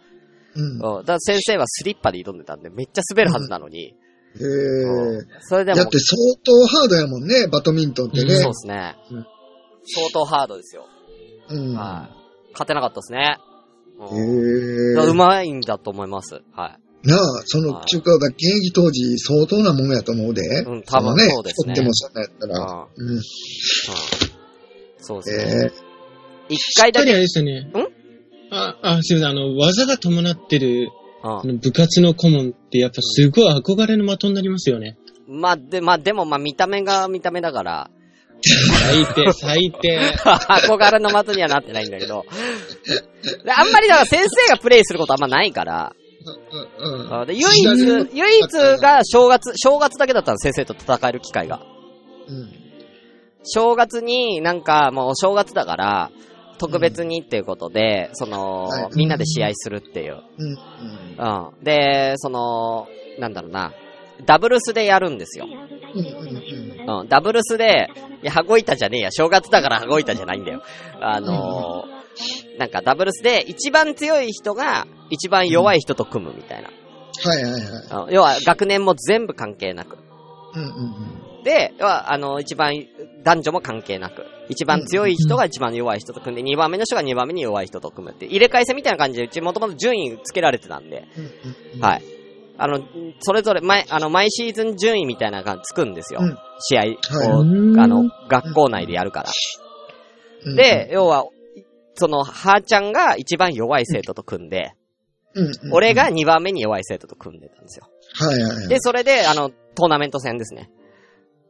[0.55, 0.63] うん。
[0.63, 0.79] うん。
[0.79, 3.95] だから先生はスリッパで挑んでたんで、めっちゃ滑るはずなのに。
[4.35, 8.35] えそれでも、だって相当ハードやもんね、バドミントンってね。
[8.35, 9.25] そうですねうん。
[9.85, 10.87] 相当ハードですよ。
[11.49, 11.73] うん。
[11.75, 12.51] はい。
[12.53, 13.37] 勝てなかったですね。
[13.99, 16.41] うんえうまいんだと思います。
[16.53, 17.07] はい。
[17.07, 20.63] なあ、その中華だ、現役当時相当なもんやと思うで。
[20.63, 22.87] うん多分のね、そうですねとってもそんなんやったら。
[22.95, 23.21] うん
[25.03, 25.71] そうですね。
[26.49, 27.11] え一回だけ。
[27.11, 27.71] 一人あれですよね。
[28.51, 29.37] あ、あ、すみません。
[29.37, 30.89] あの、技が伴ってる、
[31.23, 34.97] うあの部活の顧問ってやっぱすごい憧れの的になりますよね。
[35.31, 35.39] ん。
[35.39, 37.89] まあ、で、まあ、でも、まあ、見た目が見た目だから、
[38.43, 39.99] 最低、最低。
[40.17, 42.25] 憧れの的にはなってないんだけど。
[43.43, 45.93] であんまりだから先生がプレイすることあんまないから、
[46.23, 51.61] うん唯一、唯一が正月、正月だけだったの、先生と戦える機会が。
[52.27, 52.51] うん。
[53.43, 56.11] 正月になんかもう正月だから、
[56.61, 60.21] 特別にっていうことで、その、はいみんなで試合するっていう。
[60.37, 60.47] うん。
[60.47, 60.57] うん。
[61.17, 61.63] うん。
[61.63, 62.87] で、その、
[63.17, 63.73] なんだろうな、
[64.27, 65.47] ダブルスでやるんですよ。
[65.47, 66.05] うん
[66.87, 67.89] うんうん、ダブルスで、
[68.21, 70.61] いや、羽子板じゃねえや、正月だから羽子板じゃないんだよ。
[71.01, 76.69] あのー、なんかダブルスで一番強い人が一番弱い人と組むみたいな。
[76.69, 77.61] はいはいはい。
[77.61, 79.97] うん要は学年も全部関係なく。
[80.53, 80.69] うんうん
[81.39, 81.43] うん。
[81.43, 82.85] で、要は、あの、一番、
[83.23, 84.25] 男女も関係なく。
[84.49, 88.25] 一番強い人が一番弱い人と組んで、二番目の人が二番目に弱い人と組むって。
[88.25, 91.05] 入れ替え戦みたいな感じで、うちもともと順位つけられてたんで。
[91.79, 92.03] はい。
[92.57, 92.79] あの、
[93.21, 96.19] それぞれ、毎、あの、毎シーズン順位みたいなのがつくんですよ。
[96.21, 99.29] うん試合を、はいあの、学校内でやるから。
[100.45, 100.55] うん。
[100.55, 101.25] で、要は、
[101.95, 104.73] その、はーちゃんが一番弱い生徒と組んで、
[105.71, 107.87] 俺が二番目に弱い生徒と組んでたんですよ。
[108.13, 108.67] はいはいはい。
[108.67, 110.69] で、それで、あの、トーナメント戦ですね。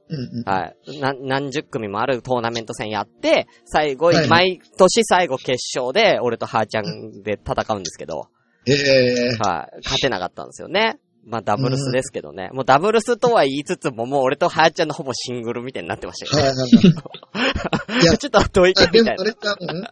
[0.10, 0.44] うんうん。
[0.44, 1.00] はい。
[1.00, 8.28] な、何十組もあるトーナメント戦やって、最後、はい毎年最後決勝で、俺とはーちゃんで戦うんですけど、
[8.68, 9.80] ええはい。
[9.84, 11.00] 勝てなかったんですよね。
[11.26, 12.50] まあ、ダブルスですけどね。
[12.52, 18.18] もうダブルスとは言いつつも、もう俺とはーちゃんのほぼシングルみたいになってましたはいよはいはい。
[18.18, 19.24] ちょっとどういあ、くみたいな。
[19.24, 19.84] でもあれ多分、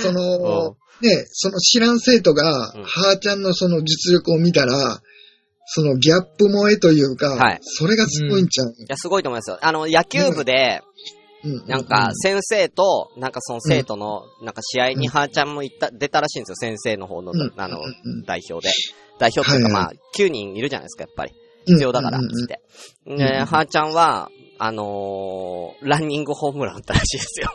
[0.00, 5.00] その、ね、その知らん生徒が、うんはーちゃんのその実力を見たら、
[5.66, 7.58] そのギャップ萌えというか、はい。
[7.60, 9.58] それがすごいんちゃう、いや、すごいと思いますよ。
[9.60, 10.80] あの、野球部で、
[11.44, 11.66] うん。
[11.66, 16.54] なんか、先生と、なんかその生徒の、なんか試合にはーちゃんも行った、出たらしいんですよ。
[16.56, 17.84] 先生の方のうん、あのうん。
[17.84, 17.88] う
[18.22, 18.72] ん、代表で。
[19.18, 21.32] 代表っていうかはいまあ、9人いるじゃないですか、やっぱり。
[21.68, 21.74] うん。
[21.74, 22.60] 必要だから、つって。
[23.12, 23.16] ん。
[23.16, 27.50] で、はーちゃんは、あのー、ランニングホームラン打ったらしいですよ。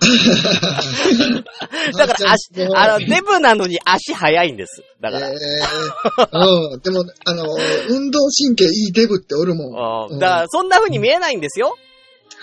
[1.98, 4.82] だから足、 あの、デブなのに足速いんです。
[5.00, 5.28] だから。
[5.28, 5.36] えー
[6.72, 7.44] うん、でも、あの、
[7.88, 10.12] 運動神経いいデブっておるもん。
[10.12, 11.76] うんだから、そんな風に見えないんですよ。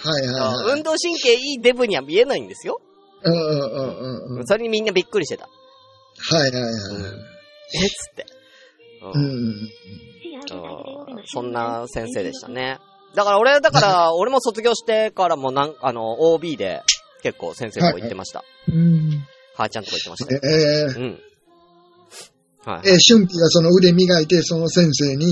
[0.04, 0.78] はいはいはい。
[0.78, 2.82] 運動神経いいデブには見えないんですよ。
[3.24, 3.98] うんうんうん
[4.32, 4.46] うんうん。
[4.46, 5.48] それにみんなびっくりしてた。
[5.48, 6.74] はいはいはい。
[7.74, 8.26] えっつって。
[9.02, 9.72] ううんんうん。
[11.26, 12.80] そんな先生でしたね。
[13.16, 16.84] だから俺、だから、 俺も卒業してからもなん、あの、OB で
[17.26, 18.44] 結構先生とこ行ってました。
[18.68, 19.26] うん。
[19.56, 20.48] はーちゃんとこ行ってました。
[20.48, 21.20] えー、うん。
[22.72, 22.90] はい。
[22.90, 25.26] えー、春季がその腕磨いて、その先生に、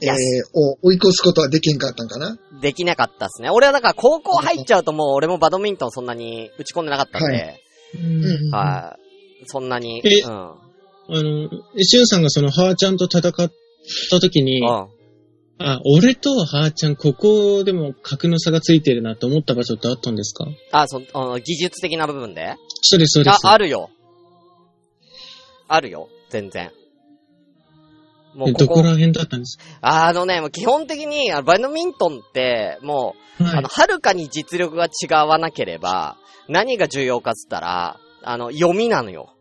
[0.00, 0.14] えーや、
[0.54, 2.38] を追い越すことはできんかったんかな？
[2.60, 3.50] できなかったっすね。
[3.50, 7.60] 俺はだから高校入っちゃうともう俺もバドミントンそんなに打ち込んでなかったんで、
[7.96, 8.96] うんは
[9.42, 9.46] い。
[9.46, 10.30] そんなに、えうん。
[10.30, 10.56] あ
[11.08, 11.48] の、
[11.82, 13.32] しゅんさんがそのハーちゃんと戦っ
[14.10, 14.86] た時に、うん。
[15.64, 20.46] あ、俺とハーちゃん、ここでも格の差がついてるなと思った場所ってあったんですか？
[20.72, 22.56] あ、そあの、技術的な部分で？
[22.80, 23.46] そうです、そうであ、す。
[23.46, 23.90] あるよ。
[25.68, 26.08] あるよ。
[26.30, 26.70] 全然。
[28.34, 29.58] もうここえどこら、辺だったんです？
[29.58, 36.16] かあのね、もう基本的に、あのバドミントンって、もう、はいあの、はるかに実力が違わなければ、
[36.48, 39.34] 何が重要かっつったら、あの、読みなのよ。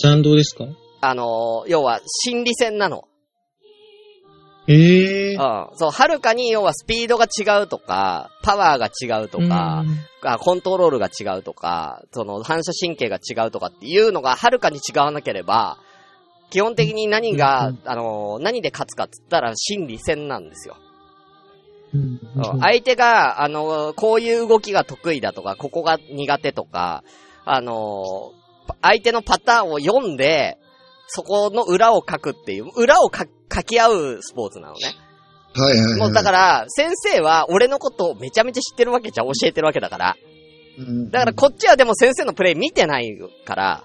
[0.00, 0.64] 残道ですか？
[1.00, 3.04] あの、要は、心理戦なの。
[4.68, 5.68] ええうん。
[5.74, 9.84] そう、はるかに、要はスピードが違うとか、パワーが違うとか、
[10.22, 15.78] あコントロールが違うとか、その反射神経が違うとかっていうのがはるかに違わなければ、
[16.50, 20.76] 基本的に何が、うんあの、何で勝つかっつったら心理戦なんですよ。
[21.94, 27.02] うんうん相手が、あの、こういう動きが得意だとか、ここが苦手とか、
[27.46, 28.32] あの、
[28.82, 30.58] 相手のパターンを読んで、
[31.08, 34.94] そこの裏を書くっていう、裏を書書き合うスポーツなのね。
[35.54, 36.00] はいはいはい。
[36.00, 40.16] もうだから、先生は俺のことをめちゃめちゃ知ってるわけじゃん、教えてるわけだから。
[40.78, 43.84] うん、だからこっちはでも先生のプレイ見てないから、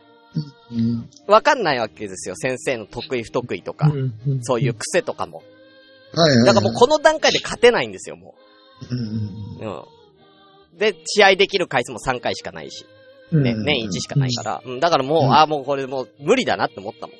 [0.71, 2.35] うん、わかんないわけですよ。
[2.35, 5.43] 先生の得意不得意とか、うんそういう癖とかも。
[6.13, 6.45] はいはいはい。
[6.47, 8.35] だからもうこの段階で勝てないんですよ、も
[8.91, 9.85] うんうんう。
[10.73, 10.77] うん。
[10.77, 12.92] で、試合できる回数も3回しかないし、うん、
[13.31, 14.61] ね、年1しかないから。
[14.65, 17.15] うん、だからもう、うんああ、もうこれもう無理だなって思ったもん。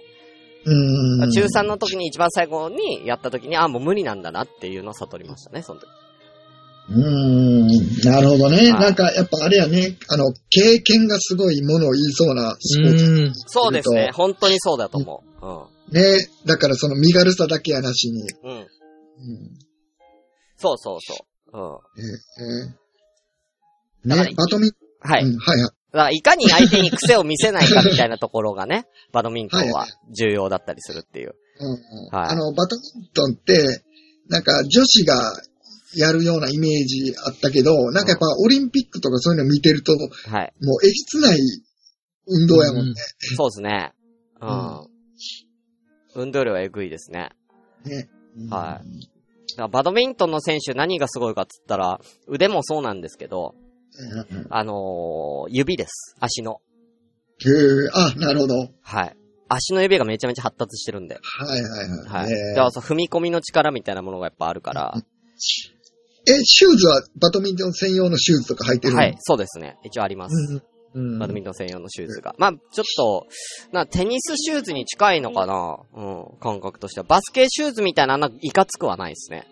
[0.66, 1.32] うん。
[1.32, 5.90] 中3の時に一番最後にやった時に、ああ、もう無理なんだなっていうのを悟りましたね、その時。
[6.90, 7.68] うーん、
[8.04, 8.58] なるほどね。
[8.58, 13.06] はいなんか、やっぱあれやね、あの、経験がすごいものを言いそうなスポーツ。
[13.06, 13.34] うん。
[13.34, 14.12] そうですね。
[14.14, 15.94] 本当にそうだと思う。
[15.94, 16.28] ね。
[16.46, 18.24] だからその身軽さだけやなしに。
[18.44, 18.52] うん。
[18.52, 18.58] うん。
[18.60, 18.68] うん、
[20.58, 21.58] そうそうそう。
[21.58, 21.78] うん。
[22.02, 22.84] ええ
[24.06, 25.24] ね、バドミンはい。
[25.24, 25.72] うん、はいはい。
[25.94, 31.36] だから、いかに相手に癖を見せないかみたいなところがね、 バドミントンは重要だったりするっていう。
[31.60, 31.78] うんうん
[32.12, 33.84] はいあの、バドミントンって、
[34.28, 35.32] なんか女子が
[35.96, 40.54] やるようなイメージあったけど、なんかやっぱオリンピックとかそういうの見てると、もはい。
[40.60, 41.40] うえげつない
[42.26, 42.94] 運動やもんね。
[43.36, 43.94] そうですね。
[44.42, 44.46] う。
[44.46, 44.94] うん
[46.16, 47.30] 運動量はえぐいですね。
[47.86, 48.10] ね
[48.50, 53.54] はいバドミントンの選手何がすごいかっつったら、腕もそうなんですけど、
[54.00, 56.16] うんうんあのー指です。
[56.20, 56.62] 足の。
[57.46, 58.56] へえ、あ、なるほど。
[58.58, 59.18] はいはい。
[59.50, 61.20] 足の指がめちゃめちゃ発達してるんで。
[61.22, 62.24] はいはい。
[62.24, 62.32] はい。
[62.32, 65.02] えだからそう踏み込みの力みたいなものがやっぱあるから、え、
[66.44, 69.00] シューズはバドミントン専用のシューズとか履いてるの？
[69.00, 69.78] はい、そうですね。
[69.84, 70.34] 一応あります。
[70.54, 70.64] うん
[70.96, 71.20] うん。
[71.20, 72.36] バドミントン専用のシューズが。
[72.38, 73.28] まあ、ちょっと、
[73.72, 75.80] な、テニスシューズに近いのかな？
[75.94, 76.02] う
[76.36, 77.06] ん、感覚としては。
[77.08, 79.48] バスケシューズみたいな、あんないかつくはないですね。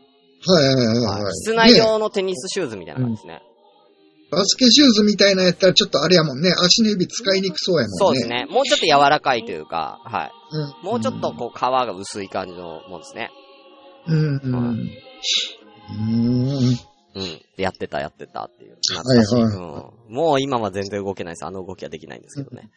[0.48, 1.34] はいはいはいはいはい。
[1.34, 3.42] 室内ね用のテニスシューズみたいな感じですね。
[4.32, 6.54] バスケシューズみたいなやったらちょっとあれやもんね。
[6.58, 7.98] 足の指使いにくそうやもんね。
[7.98, 8.28] そうです。
[8.28, 8.46] ね。
[8.50, 10.32] もうちょっと柔らかいというか、はい。
[10.52, 10.86] うん。
[10.86, 13.30] もうちょっとこう、皮が薄い感じのもんですね。
[14.08, 14.40] うん。
[14.42, 14.54] うん。
[14.54, 14.90] はうん。
[17.14, 17.24] うん。
[17.58, 18.78] で、やってた、やってたっていう。
[18.88, 19.36] 懐かしい。
[19.36, 19.56] はいはい
[20.10, 20.16] うん。
[20.16, 21.46] もう今は全然動けないです。
[21.46, 22.70] あの動きはできないんですけどね。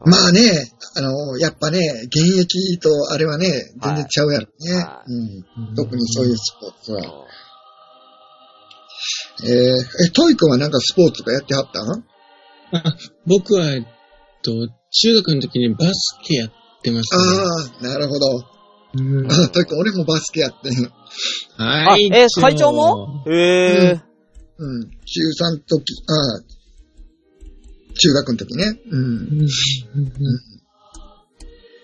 [0.00, 3.50] まあね、あの、やっぱね、現役とあれはね、
[3.82, 4.72] 全然ちゃうやろね。
[4.76, 5.74] はいうん。
[5.74, 7.02] 特にそういうスポーツは。
[9.42, 9.56] うんえー、
[10.06, 12.04] え、トイ君はなんかスポーツとかやってはったん？
[13.26, 13.82] 僕は、えっ
[14.42, 17.22] と、中学の時にバスケやってましたね。
[17.86, 18.26] ああ、なるほど。
[18.94, 20.92] うんあトイ君、俺もバスケやってん。
[21.58, 22.10] あ、はい。
[22.12, 23.24] え、会長も？
[23.26, 24.00] へえ。
[24.58, 24.90] うん。
[24.90, 26.42] 中3の時、ああ、
[27.94, 28.80] 中学の時ね。
[28.90, 29.00] うん。
[29.00, 29.48] うんうん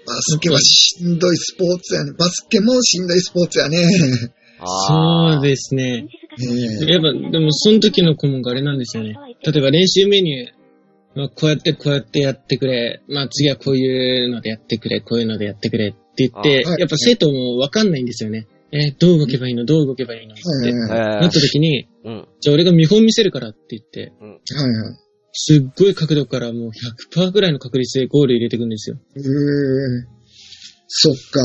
[0.06, 2.12] バスケはしんどいスポーツやね。
[2.12, 3.78] バスケもしんどいスポーツやね。
[4.86, 6.06] そうですね。
[6.38, 9.14] えやっぱ、でもその時の顧問があれなんですよね。
[9.44, 13.02] 例えば練習メニュー、まあ、こうやってこうやってやってくれ。
[13.08, 15.00] まあ次はこういうのでやってくれ。
[15.00, 18.48] こういうのでやってくれって言ってやっぱ生徒もわかんないんですよね。
[18.72, 19.64] えーどう動けばいいの？
[19.64, 20.34] どう動けばいいの？
[20.34, 20.72] って。
[20.72, 22.28] なった時に、うん。
[22.40, 24.12] じゃあ俺が見本見せるからって言って。
[25.32, 26.70] すっごい角度からもう
[27.16, 28.96] 100%ぐらいの確率でゴール入れてくんですよ。
[29.16, 29.22] えー、
[30.88, 31.40] そっか。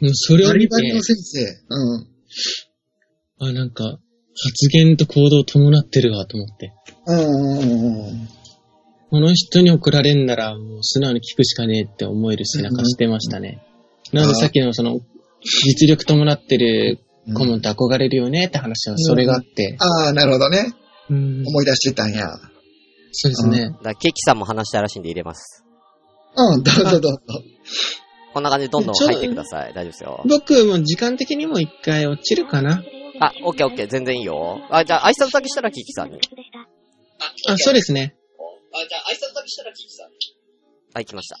[0.00, 1.40] もうそれを見てバリバ、リの先生。
[1.68, 2.06] うん。
[3.46, 3.98] あ、なんか、
[4.36, 6.72] 発言と行動を伴ってるわと思って。
[7.06, 8.28] うんうんうん
[9.10, 13.62] この人に怒られんなら、もう素直に聞くしかねえって思える背中してましたね。
[14.12, 14.98] なのでさっきのその、
[15.40, 17.34] 実力伴ってるうん。
[17.34, 19.76] 顧問って憧れるよねって話はそれがあって。
[19.78, 20.74] ああ、なるほどね。
[21.10, 21.44] うん。
[21.46, 22.28] 思い出してたんや。
[23.12, 23.76] そうですね。
[23.82, 25.64] だケーキさんも話したいらしいんで入れます。
[26.36, 27.18] うん、どうぞどうぞ。
[28.32, 29.72] こんな感じでどんどん入ってください。
[29.72, 30.24] 大丈夫ですよ。
[30.28, 32.82] 僕も時間的にも一回落ちるかな。
[33.20, 34.60] あ、オッケーオッケー、全然いいよ。
[34.70, 36.18] あ、じゃあ挨拶だけしたらケーキさんに。
[37.48, 38.16] あ、そうですね。
[40.94, 41.36] はい、来ました。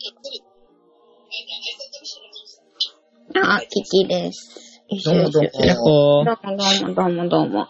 [3.54, 4.82] あ、キキです。
[5.04, 6.24] どうもどうも。
[6.24, 7.68] どうもどうもどうもどうも。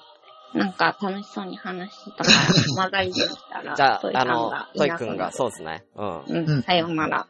[0.54, 2.38] なんか楽しそうに話してたから、
[2.76, 5.84] 混ざりできたら、じゃあ、あのが、トイくんが、そうですね。
[5.96, 6.20] うん。
[6.20, 7.26] うん、うんさようなら。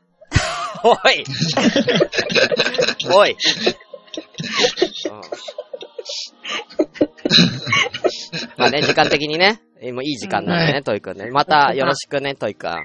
[0.83, 1.25] お い
[3.15, 3.31] おい、
[5.09, 5.21] うん
[8.57, 11.31] まあね、時間的にね、今いい時間なんでね、はトイくんね。
[11.31, 12.85] またよろしくね、トイくん。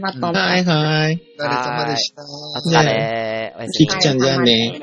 [0.00, 1.20] また、はいはい。
[1.38, 2.22] お疲れ様でした。
[2.22, 4.80] お疲れおやすみキキちゃんじゃあね。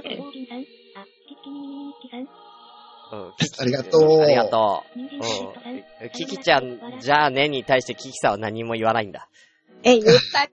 [3.09, 4.21] うんありがとう。
[4.21, 4.99] ありがとう。
[4.99, 6.09] うん。
[6.11, 9.29] キキちゃん、じゃあねに対してキキさんは何も言わないんだ。
[9.83, 10.47] え、言った、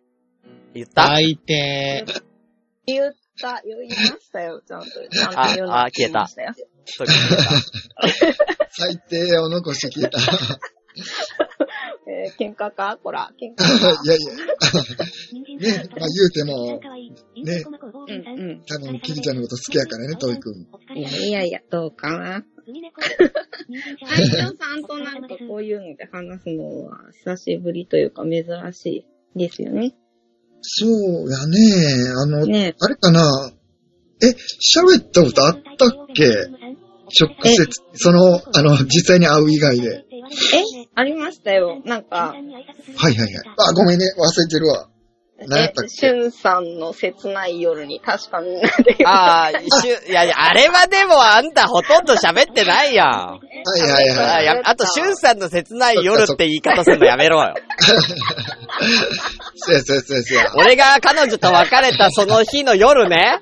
[0.72, 1.08] 言った？
[1.08, 2.04] 相手。
[2.86, 4.86] 言った、言いましたよ、ちゃんと。
[5.10, 6.28] ちゃんとあ言うのあ消えた
[8.70, 10.18] 最低を残して消えた。
[12.06, 13.64] えー喧嘩かこら、喧い嘩か。
[14.04, 14.34] やいや。
[14.34, 16.80] ね、まあ言うても、
[17.44, 18.62] ね、うんうん。
[18.66, 20.54] 多分キリちゃんのこと好きやからね、トイくん。
[20.96, 22.44] いやいやいや、どうかな。
[22.64, 29.94] 隊長さんとなんかこういうので話すのは久しぶりというか珍しいですよね。
[30.62, 31.58] そうやね。
[32.16, 33.52] あの、ねあれかな。
[34.28, 36.24] え、喋ったことあったっけ？
[37.16, 40.04] 直接、その、あの、実際に会う以外で。
[40.14, 40.62] え、
[40.94, 41.80] ありましたよ。
[41.84, 42.38] なんか、はい
[42.96, 43.32] はいはい。
[43.58, 44.88] あ、ごめんね、忘れてるわ。
[45.46, 53.08] 何やったっえ、しけゅんさんの切ない夜に確かみんなで言うああ、一瞬、いやいや、あれはでもあんたほとんど喋ってないやん。
[53.08, 53.40] は
[53.78, 54.48] いはいはい。
[54.48, 57.54] あやあと、しゅんさんの切ない夜って言い方するのやめろよ。
[59.56, 60.52] そうやそうやそうやそうや。
[60.56, 63.40] 俺が彼女と別れたその日の夜ね。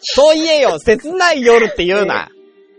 [0.00, 2.30] そう言えよ、切ない夜って言うな。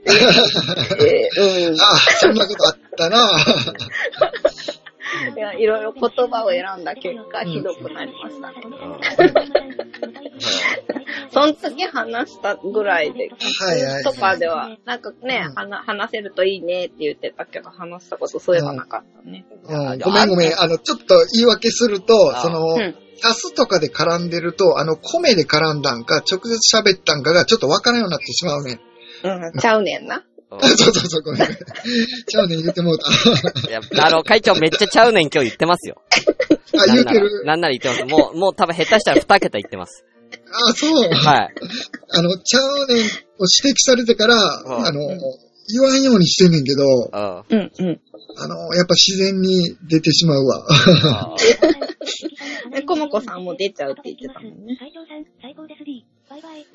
[0.05, 1.81] えーうん。
[1.81, 2.33] あ、そん。
[2.35, 3.29] なことあったな。
[5.35, 8.55] いや、いろいろ言葉を選んだ結果、ひどくなりましたね。
[11.31, 15.45] その時話したぐらいで、はいはいはいとかでは、なんかね、
[15.85, 19.45] 話せるといいねって言ってたけど、話したことそういえばなかったね。
[19.67, 20.59] うんごめんごめん。
[20.59, 22.95] あの、ちょっと言い訳すると、あそのう、ん。
[23.21, 28.81] タスとかで絡んでると、あの、米で絡んだんか、直接喋ったんかがちょっとわからんようになってしまうね。
[29.23, 30.23] うん、ちゃうねんな。
[30.61, 31.41] うんそうそうそう、ごめん。
[31.41, 33.09] ちゃうねん言ってもうた。
[33.69, 36.01] いや、あの、会長めっちゃちゃうねん今日言ってますよ。
[36.77, 37.43] あ、言うてる。
[37.45, 38.05] なんなら言ってます。
[38.05, 40.05] もう、もう多分下手したら二桁言ってます。
[40.51, 41.09] あ、そう。
[41.11, 41.55] はい。
[42.09, 44.39] あの、ちゃうねんを指摘されてから、ん
[44.85, 44.99] あの、
[45.71, 47.43] 言わんようにしてんねんけど、うん。
[47.49, 48.01] うん、うん。
[48.37, 50.65] あの、やっぱ自然に出てしまうわ。
[51.05, 51.35] あ
[52.75, 54.77] え、コモコさんも出ちゃうって言ってたもんね。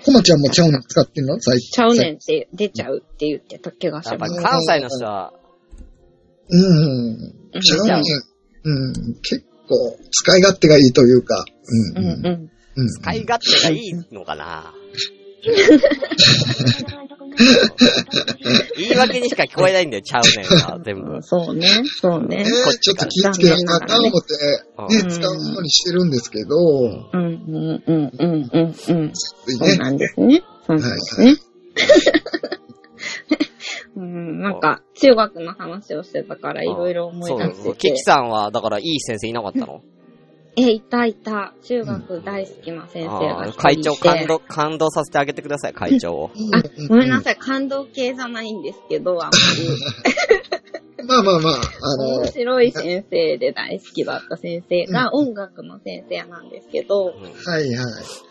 [0.04, 1.40] コマちゃんもちゃうねん使ってんの？
[1.40, 4.42] 最ちゃうねんって出ちゃうって言ってた気がしやっぱます。
[4.42, 5.32] 関西の人は、
[6.50, 7.60] うん。
[7.60, 8.02] ちゃうねん。
[8.64, 8.92] うん。
[9.22, 11.44] 結構、使い勝手がいいというか。
[11.96, 12.04] うん。
[12.04, 12.50] うん、うん。
[12.76, 12.88] うん。
[12.88, 14.72] 使い勝手がいいのかな
[18.76, 21.22] 言い訳にしか聞こえないんだよ、ちゃうねんは、全部。
[21.22, 21.66] そうね、
[22.00, 22.44] そうねね。
[22.80, 28.74] ちょっと気をつけなあかんな思って、ね、うん使うようにしてるんですけど、うん、うん、うん、うん、うん、うん。
[28.74, 29.00] そう
[29.60, 29.76] ね。
[29.76, 30.42] なんですね。
[30.66, 31.36] そうなんですね。
[33.96, 37.96] うん、なんか、中学の話をしてたから、いろいろ思いそう出してケキて。
[37.98, 39.82] さんは、だからいい先生いなかったの？
[40.58, 41.54] え、いたいた。
[41.62, 46.30] 中学大好きな先生があー一人いて会長感動、感動させてあげてください、会長を。
[46.52, 47.36] あ、ごめんなさい。
[47.36, 51.04] 感動系じゃないんですけど、あんまり。
[51.06, 57.14] まあまあまあ、あの面、白い先生で大好きだった先生が音楽の先生なんですけど、はい
[57.54, 57.74] はい。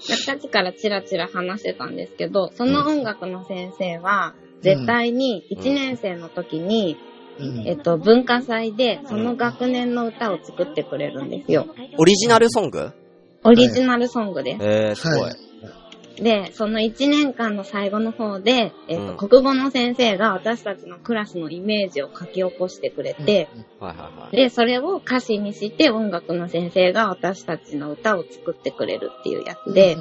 [0.02, 7.17] さっきからチラチラ話してたんですけど、その音楽の先生は、絶対に1年生の時に、うん
[7.66, 11.68] えっと、文化祭でその学年の歌を作ってくれるんですよ。
[11.98, 12.92] オリジナルソング？
[13.44, 14.64] オリジナルソングです。
[14.64, 15.22] えー、すごい。
[15.22, 15.48] はい
[16.22, 24.36] で、その1年間の最後の方で、えっと、うん国語の先生が私たちのクラスのイメージを書き起こしてくれて、はいはいはい。
[24.36, 29.98] で、それを歌詞にして音楽の先生が私たちの歌を作ってくれるっていうやつで、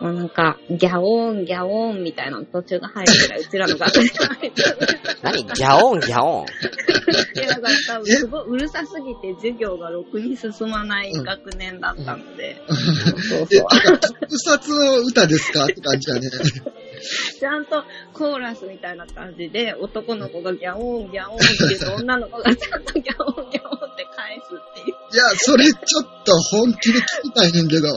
[0.00, 4.76] もうなんか、ギャオーン、ギャオーンみたいなの途中が入るぐらい、うちらの学年が入ってる。
[5.22, 5.44] 何？
[5.44, 6.46] ギャオンギャオン。
[7.34, 13.98] いや、だから多分すごいうるさすぎて授業がろくに進まない学年だったので、そうえ、そう。
[14.20, 16.28] 特撮の歌ですかって感じだね。
[17.38, 24.96] ちゃんとコーラスみたいな感じで、男の子がギャオーン、ギャオーンって言うと、女の子がちゃんとギャオーン、ギャオーンって返すっていう。
[25.12, 27.88] いや、それちょっと本気で聞きたいねんけど。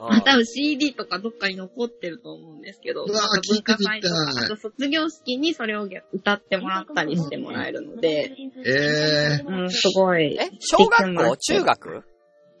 [0.00, 8.34] あ、多分 CD とかどっかに残ってると思うんですけど、うわーなんか文化祭とか聞いてみたいあと卒業式にそれを歌ってもらったりしてもらえるので、
[8.64, 10.36] ええうん、すごい。
[10.40, 11.36] え小学校？
[11.36, 12.13] 中学？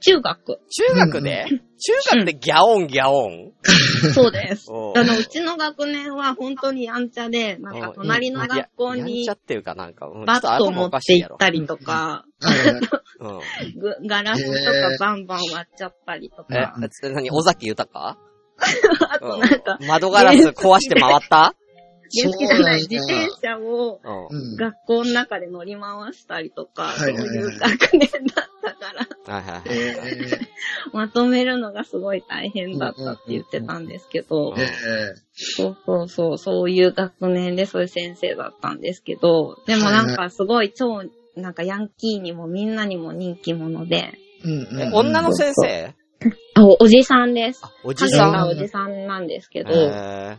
[0.04, 0.60] 中学。
[0.68, 1.46] 中学で？
[1.48, 3.52] 中学でギャオンギャオン？
[4.14, 4.66] そうです。
[4.70, 11.60] あの、うちの学年は本当にやんちゃで、なんか隣の学校にやんちゃっていうかなんか、うんバットを持って行ったり。
[11.60, 12.24] りとか、
[14.06, 17.30] ガラスとかバンバン割っちゃったりとえか、、つ何？
[17.30, 18.18] 尾崎豊？
[19.10, 19.86] あとなんか、うん。
[19.88, 21.54] 窓ガラス壊して回った？
[22.22, 24.00] 原付じゃない、自転車を。
[24.58, 29.62] 学校の中で乗り回したりとか、そういう学年だったから、
[30.92, 34.54] まとめるのがすごい大変だったって言ってたんですけど。
[35.34, 41.02] そうそうそう、そういう学年でそういう先生だったんですけど、でもなんかすごい超、
[41.36, 44.12] なんかヤンキーにもみんなにも人気者で、
[44.92, 45.94] 女の先生？
[46.54, 47.60] あ、おおじさんです。
[47.64, 48.32] あ、おじさん。
[48.32, 50.38] がおじさんなんですけど、え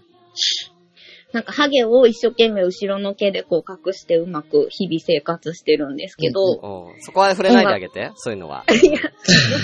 [1.36, 7.02] なんかハゲを一生懸命後ろの毛でこう隠してうまく日々生活してるんですけど、ーうん。
[7.02, 8.64] そこは触れないであげて、そういうのは。
[8.72, 9.02] いや、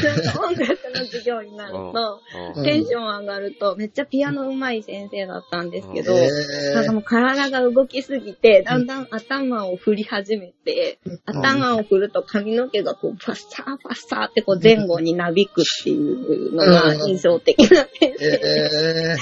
[0.04, 2.20] なんか音楽の授業になると、
[2.58, 2.64] うん。
[2.66, 19.16] テンション上がると、めっちゃピアノ上手い先生だったんですけど、えなんかもう体が動きすぎて、だんだん頭を振り始めて、頭を振ると髪の毛がこう、ファッサーファッサーってこう前後になびくっていうのが印象的な先え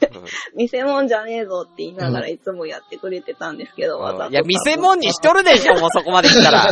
[0.00, 0.09] 生。
[0.26, 6.68] え 見せ物じゃねえぞって言いながらいつもやってくれてたんですけど、わざといや、見せ物にしとるでしょ、 もうそこまで来たら。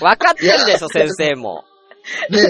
[0.00, 1.64] 分かってるでしょ、先生も。
[2.30, 2.40] ね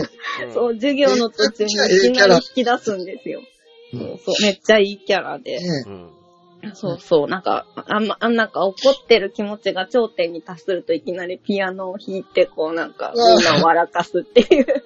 [0.47, 3.43] うんそう、授業の途中にいきなり引き出すんですよ。
[3.93, 5.59] そうそう、めっちゃいいキャラで。
[5.59, 6.19] ねうん
[6.74, 14.64] そうそう、なんか、あんま、あんなんか怒ってる気持ちが頂点に達するといきなりピアノを弾いて、こうなんか、みんなを笑かすっていう。
[14.64, 14.76] かっ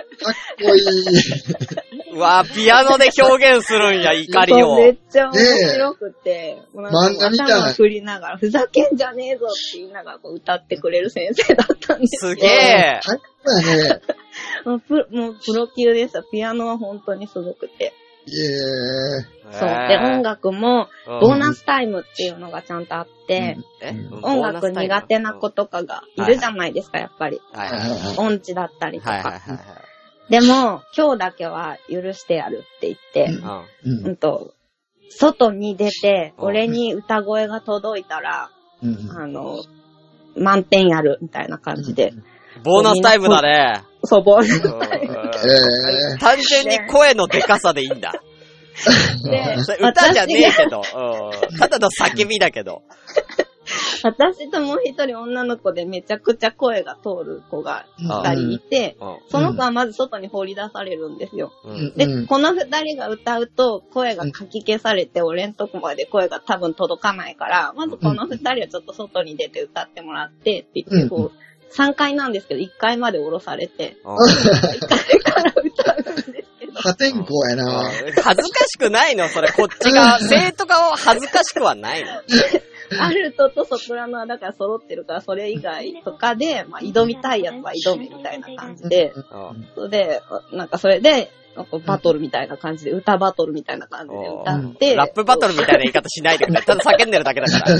[0.62, 0.84] こいい。
[2.14, 4.96] うわピアノで表現するんや、怒りそうめっを。
[5.10, 5.34] ちゃ面
[5.72, 13.00] 白くて、なんか漫画みたい頭振りながら、ふざけんじゃねえぞって言いながらこう歌ってくれる先生だったんですよすげえ。
[13.02, 14.00] かっこいいね。
[14.64, 16.22] もうプもうプロ級でした。
[16.22, 17.92] ピアノは本当にすごくて。
[18.26, 19.68] いえそう。
[19.88, 27.40] で、音楽も、ボーナスタイムっていうのがちゃんとあって、え音楽苦手な子とかがいるじゃないですか、やっぱり。
[27.52, 28.16] はいはいはい。
[28.18, 29.52] 音痴だったりとはいはいか。
[29.52, 29.60] はい。
[30.30, 33.88] でも、今日だけは許してやるって言って、はい。
[33.88, 34.06] うん。
[34.06, 34.54] うんと、
[35.10, 36.44] 外に出て、うん。
[36.46, 38.50] 俺に歌声が届いたら、
[38.82, 39.10] うん。
[39.10, 39.58] あの、
[40.36, 42.08] 満点やるみたいな感じで。
[42.08, 42.24] うん。
[42.62, 43.84] ボーナスタイムだね。
[44.04, 44.76] そう、ボーナスう。
[44.76, 45.14] んタイム。
[45.14, 48.12] え単純に声のデカさでいいんだ。
[49.24, 51.58] でそれ歌じゃねえけど、うん。
[51.58, 52.82] ただの叫びだけど。
[54.02, 59.18] 私ともう一人女の子でめちゃくちゃ声が通る子が二人いて、うん。
[59.30, 61.52] その子はまず外に放り出されるんですよ。
[61.64, 61.94] うん。
[61.96, 62.26] で、うん。
[62.26, 71.43] この二人が歌うと声がかき消されて、俺んとこまで声が多分届かないから、まずこの二人はちょっと外に出て歌ってもらってって言って、こう、
[71.76, 77.90] 3階なんですけど、1階まで降ろされて、1階から歌うんですけど、破天荒やな。
[78.22, 79.28] 恥ずかしくないの？
[79.28, 82.10] それ、こっちが、生徒側は恥ずかしくはないの？
[83.00, 89.12] アルトとソプラノはだから揃ってるから、それ以外とかで、まあ、挑みたいやつは挑めみたいな感じで、
[89.90, 90.22] で、
[90.52, 91.32] なんかそれで、
[91.86, 96.60] バトルみたいな感じで、歌バトルみたいな感じで歌って、ラップバトルみたいな言い方しないでくれ。
[96.62, 97.74] ただ叫んでるだけだから。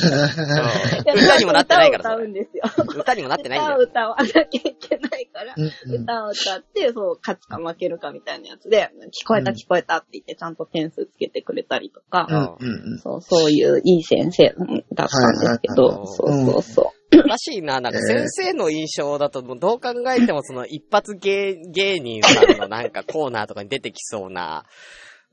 [1.15, 1.25] うん。
[1.25, 2.63] 歌にもなってないから、歌を歌うんですよ。
[2.97, 3.87] 歌にもなってないんだ歌をよ。
[3.89, 8.91] 歌わなきゃいけないから、歌を歌って、そう、勝つか負けるかみたいなやつで、
[9.23, 12.27] 聞こえた聞こえたって言ってちゃんと点数つけてくれたりとか、
[12.61, 14.55] うんうんそう、そういういい先生
[14.93, 17.81] だったんですけど、そうそうそおらしいな。
[17.81, 24.65] なんか先生の印象だと、どう考えてもその一発芸、芸人さんのなんかコーナーとかに出てきそうな、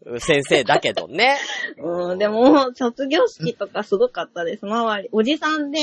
[0.19, 1.37] 先生だけどね。
[1.77, 4.65] うん、でも、卒業式とかすごかったです。
[4.65, 5.09] 周り。
[5.11, 5.79] おじさんで、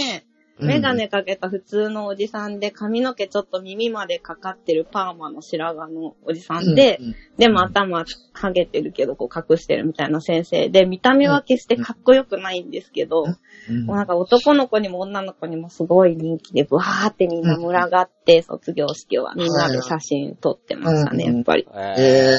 [0.61, 13.27] メガネかけた普通のおじさんで、髪の毛ちょっと耳までかかってるパーマの白髪のおじさんで、うんでも頭ハゲてるけど、こう隠してるみたいな先生で、見た目は決してかっこよくないんですけど、
[13.69, 13.87] うん。
[13.87, 21.69] もうなんか男の子にも女の子にもすごい人気で、ブワーってみんな群がって、卒業式はみんなで写真撮ってましたね、うんやっぱり。
[21.97, 22.39] え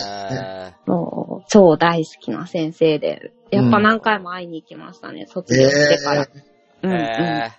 [0.86, 6.28] もう超大好きな先生で、やっぱ何回も会いに行きましたね、卒業してから。
[6.84, 7.02] うんー、うん。
[7.02, 7.52] え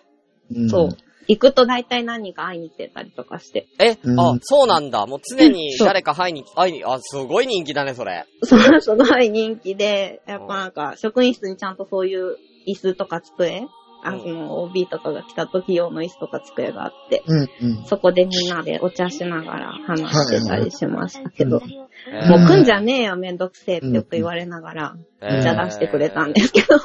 [0.55, 0.71] うん。
[0.71, 0.89] そう。
[1.29, 3.69] 行くと大体何人か会いに行ってたりとかして。
[3.79, 4.21] ー、え、うん。
[4.21, 5.07] あ、そうなんだ。
[5.07, 8.27] もう常に誰か会いに、会いに、あ、すごい人気だね、それ。
[8.43, 12.37] そう、すごい人気で、やっぱなんか、職員室にちゃんとそういう
[12.67, 13.69] 椅子とか机、
[14.03, 14.35] あうん。
[14.35, 17.85] の、OB とかが来た時用の椅子とか机があって、うんうん。
[17.87, 21.61] そこでみんなでお茶しながら話してたりしましたけど、
[22.11, 22.29] えー。
[22.29, 26.81] もう来んじゃねえよ、めんどくせえってよく言われながら、えーお茶出してくれたんですけど、うん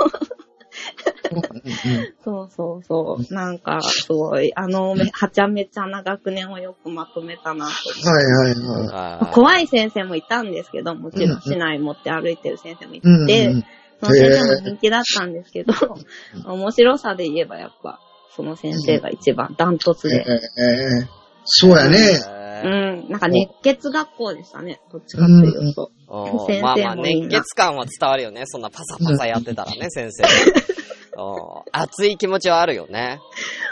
[2.24, 3.34] そうそうそう。
[3.34, 9.34] なんか、すごい、あの、めはちゃめちゃな学年をよくまとめたなとはいはいはい。
[9.34, 13.66] 怖い先生もいたんですけど、もちろん市内持って歩いてる先生もいて、うんうん
[13.98, 15.74] その先生も人気だったんですけど、
[16.46, 18.02] 面白さで言えばやっぱ、
[18.36, 20.32] その先生が一番ダントツええで。
[20.32, 20.64] え
[21.04, 21.08] え
[21.46, 21.98] そうやね。
[21.98, 22.36] う
[22.66, 25.92] えーん、なんか熱血学校でしたね、どっちかっていうと。
[26.08, 28.44] おー先生まあまあ、熱血感は伝わるよね。
[28.46, 30.24] そんなパサパサやってたらね、先生。
[31.72, 33.20] 熱い気持ちはあるよね。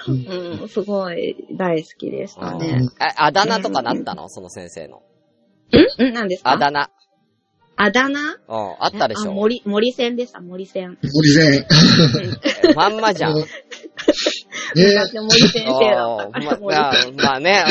[0.07, 2.87] うん、すごい大好きでしたね。
[3.01, 4.29] え、あだ名とかなったの？
[4.29, 5.01] その先生の。
[5.99, 6.03] ん？
[6.11, 6.51] ん何ですか？
[6.51, 6.89] あだ名。
[7.75, 8.19] あだ名？
[8.19, 8.37] うん、
[8.79, 9.31] あったでしょ。
[9.31, 10.97] あ森、森線でした、森線。
[11.01, 11.65] 森線。
[12.69, 13.35] えまんまじゃん。
[14.75, 17.63] 森先生だったから、まあまあね、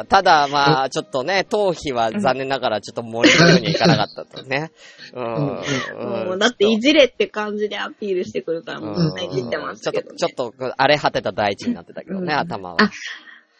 [0.00, 0.06] うん。
[0.06, 4.70] ただまあ、ちょっとね、頭皮は残念ながらちょっと森のようにいかなかったとね。
[5.14, 6.38] うん。
[6.38, 10.14] だっていじれって感じでアピールしてくるから、もういじってましちょっと。
[10.14, 12.38] ちょっと、荒れ果てた大地になってたけどね、うん。
[12.38, 12.76] 頭は。
[12.82, 12.90] あ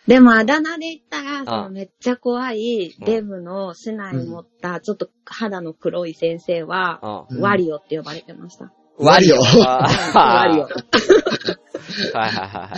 [0.07, 8.73] でもあだ名で言ったら、そあのめっちゃ怖いデブの市内に持ったちょっと肌の黒い先生は、ワリオって呼ばれてました。
[9.01, 9.37] ワリオ。
[9.39, 10.69] ワリオ。
[12.15, 12.69] はいはいは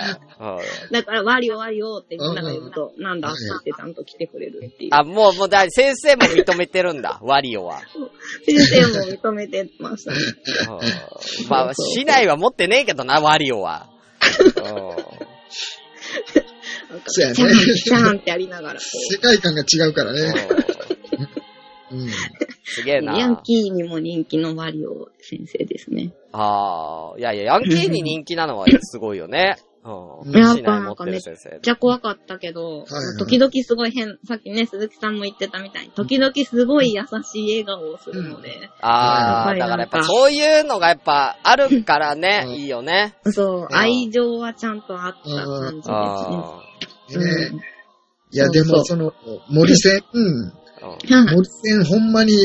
[0.41, 0.61] いは
[0.91, 4.95] いだからワリオワリオってみんなが呼ぶと、なんだって言ってちゃんと来てくれるっていううん。。
[4.95, 7.81] あ、もう、もう、だ先生も認めてるんだ、ワリオは。
[8.47, 10.19] 先生も認めてましたね。
[11.43, 13.89] うんまあ、市内は持ってねえけどな、ワリオは。
[17.07, 20.35] そうやねシャン、ってやりながらこ世界観が違うからね。
[21.93, 22.09] うん。
[22.65, 23.05] すげえう。
[23.05, 23.37] ヤンな。
[23.37, 26.13] キーにも人気のワリオ先生ですね。
[26.33, 29.57] ああ、いやいや、ヤンキーに人気なのはすごいよね。
[29.85, 30.33] うん。
[30.33, 31.61] やっぱ市内持ってる先生めっ。
[31.61, 32.87] ちゃ怖かったけど、はい
[33.19, 43.15] 時々すごい変、さっきね、鈴木さんも言ってたみたいに、時々すごい優しい笑顔をするので、ああ、うんだからやっぱそういうのがやっぱあるからね、うんいいよね。
[43.25, 45.95] そう、ん愛情はちゃんとあった感じですね。
[45.95, 46.61] あ
[47.11, 47.73] ねうん
[48.35, 49.13] いや、でも、その、
[49.51, 50.53] 森線、うん。
[51.35, 52.37] 森線ほんまに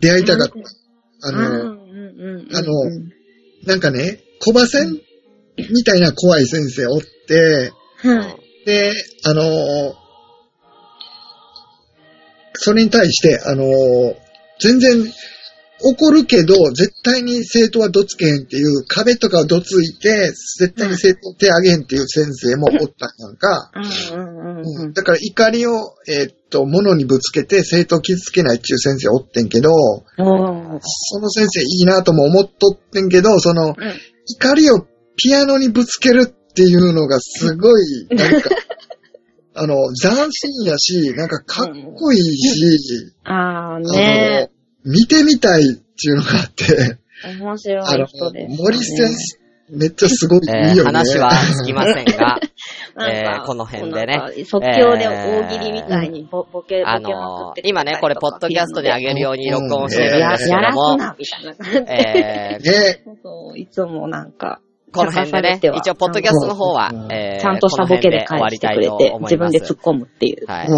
[0.00, 1.28] 出会いたかった。
[1.28, 1.36] あうん
[2.48, 2.72] の、あの
[3.66, 5.00] なんかね、小馬線
[5.70, 8.66] みたいな怖い先生おって、はい。
[8.66, 8.92] で、
[9.24, 9.94] あのー
[12.56, 14.14] それに対して、あのー
[14.60, 15.12] 全然
[15.82, 23.70] 怒るけど、絶対に生徒はどつけへんっていう壁とかをどついて、絶対に生徒手あげへんっていう先生もおったんやんか。
[23.74, 24.92] うんうんうんうん。
[24.92, 29.70] だから怒りを、えーっと、物にぶつけて生徒を傷つけないっていう先生おってんけど、
[30.16, 33.74] その先生いいなとも思っとってんけど、その、うん。
[34.26, 38.50] 怒りをピアノにぶつけるっていうのがすごい、なんか、
[39.56, 41.66] あの、斬新やし、なんかかっ
[41.96, 44.53] こいいし、あーあねの、
[44.84, 46.98] 見てみたいっていうのがあって、
[47.38, 50.92] 面白あのい人です、ね。、森先生、めっちゃすごい、えーいいよね。
[50.92, 52.38] 話はつきませんが、
[52.94, 54.20] なんえかーこの辺でね。
[54.44, 61.86] 即興で大喜利みたいにボボケ、ボケあまくのーってくれたりとか今ね、これ、ポッドキャストに上げるように録音してるんやですけやらどもす、な、みたいな感じで。
[61.88, 64.60] えーね、そう、いつもなんか、
[64.94, 70.46] この辺でね、一応、ポッドキャストの方はう、んえーちゃんとしたボケで返してくれて自分で突っ込むっていう。
[70.46, 70.70] はい。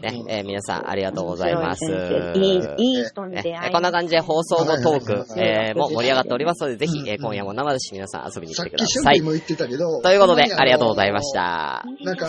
[0.00, 1.84] ね、えー皆さんありがとうございます。
[1.84, 9.24] いいい、いい人にね出会い、こんな感じで放送後トーク、はいえーも盛り上がっておりますので、ぜひ、うんえー今夜も生し皆さん遊びに来さってくださいき春。
[9.24, 10.00] も言ってたけど。
[10.02, 11.32] ということで、ありがとうございまし。
[11.32, 11.84] た。
[12.04, 12.28] なんか、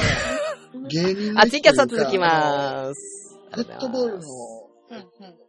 [0.90, 3.40] 芸人のあ、ツイキャスは続きまーす。
[3.52, 4.20] フットボールの
[4.92, 5.00] うんう
[5.30, 5.43] ん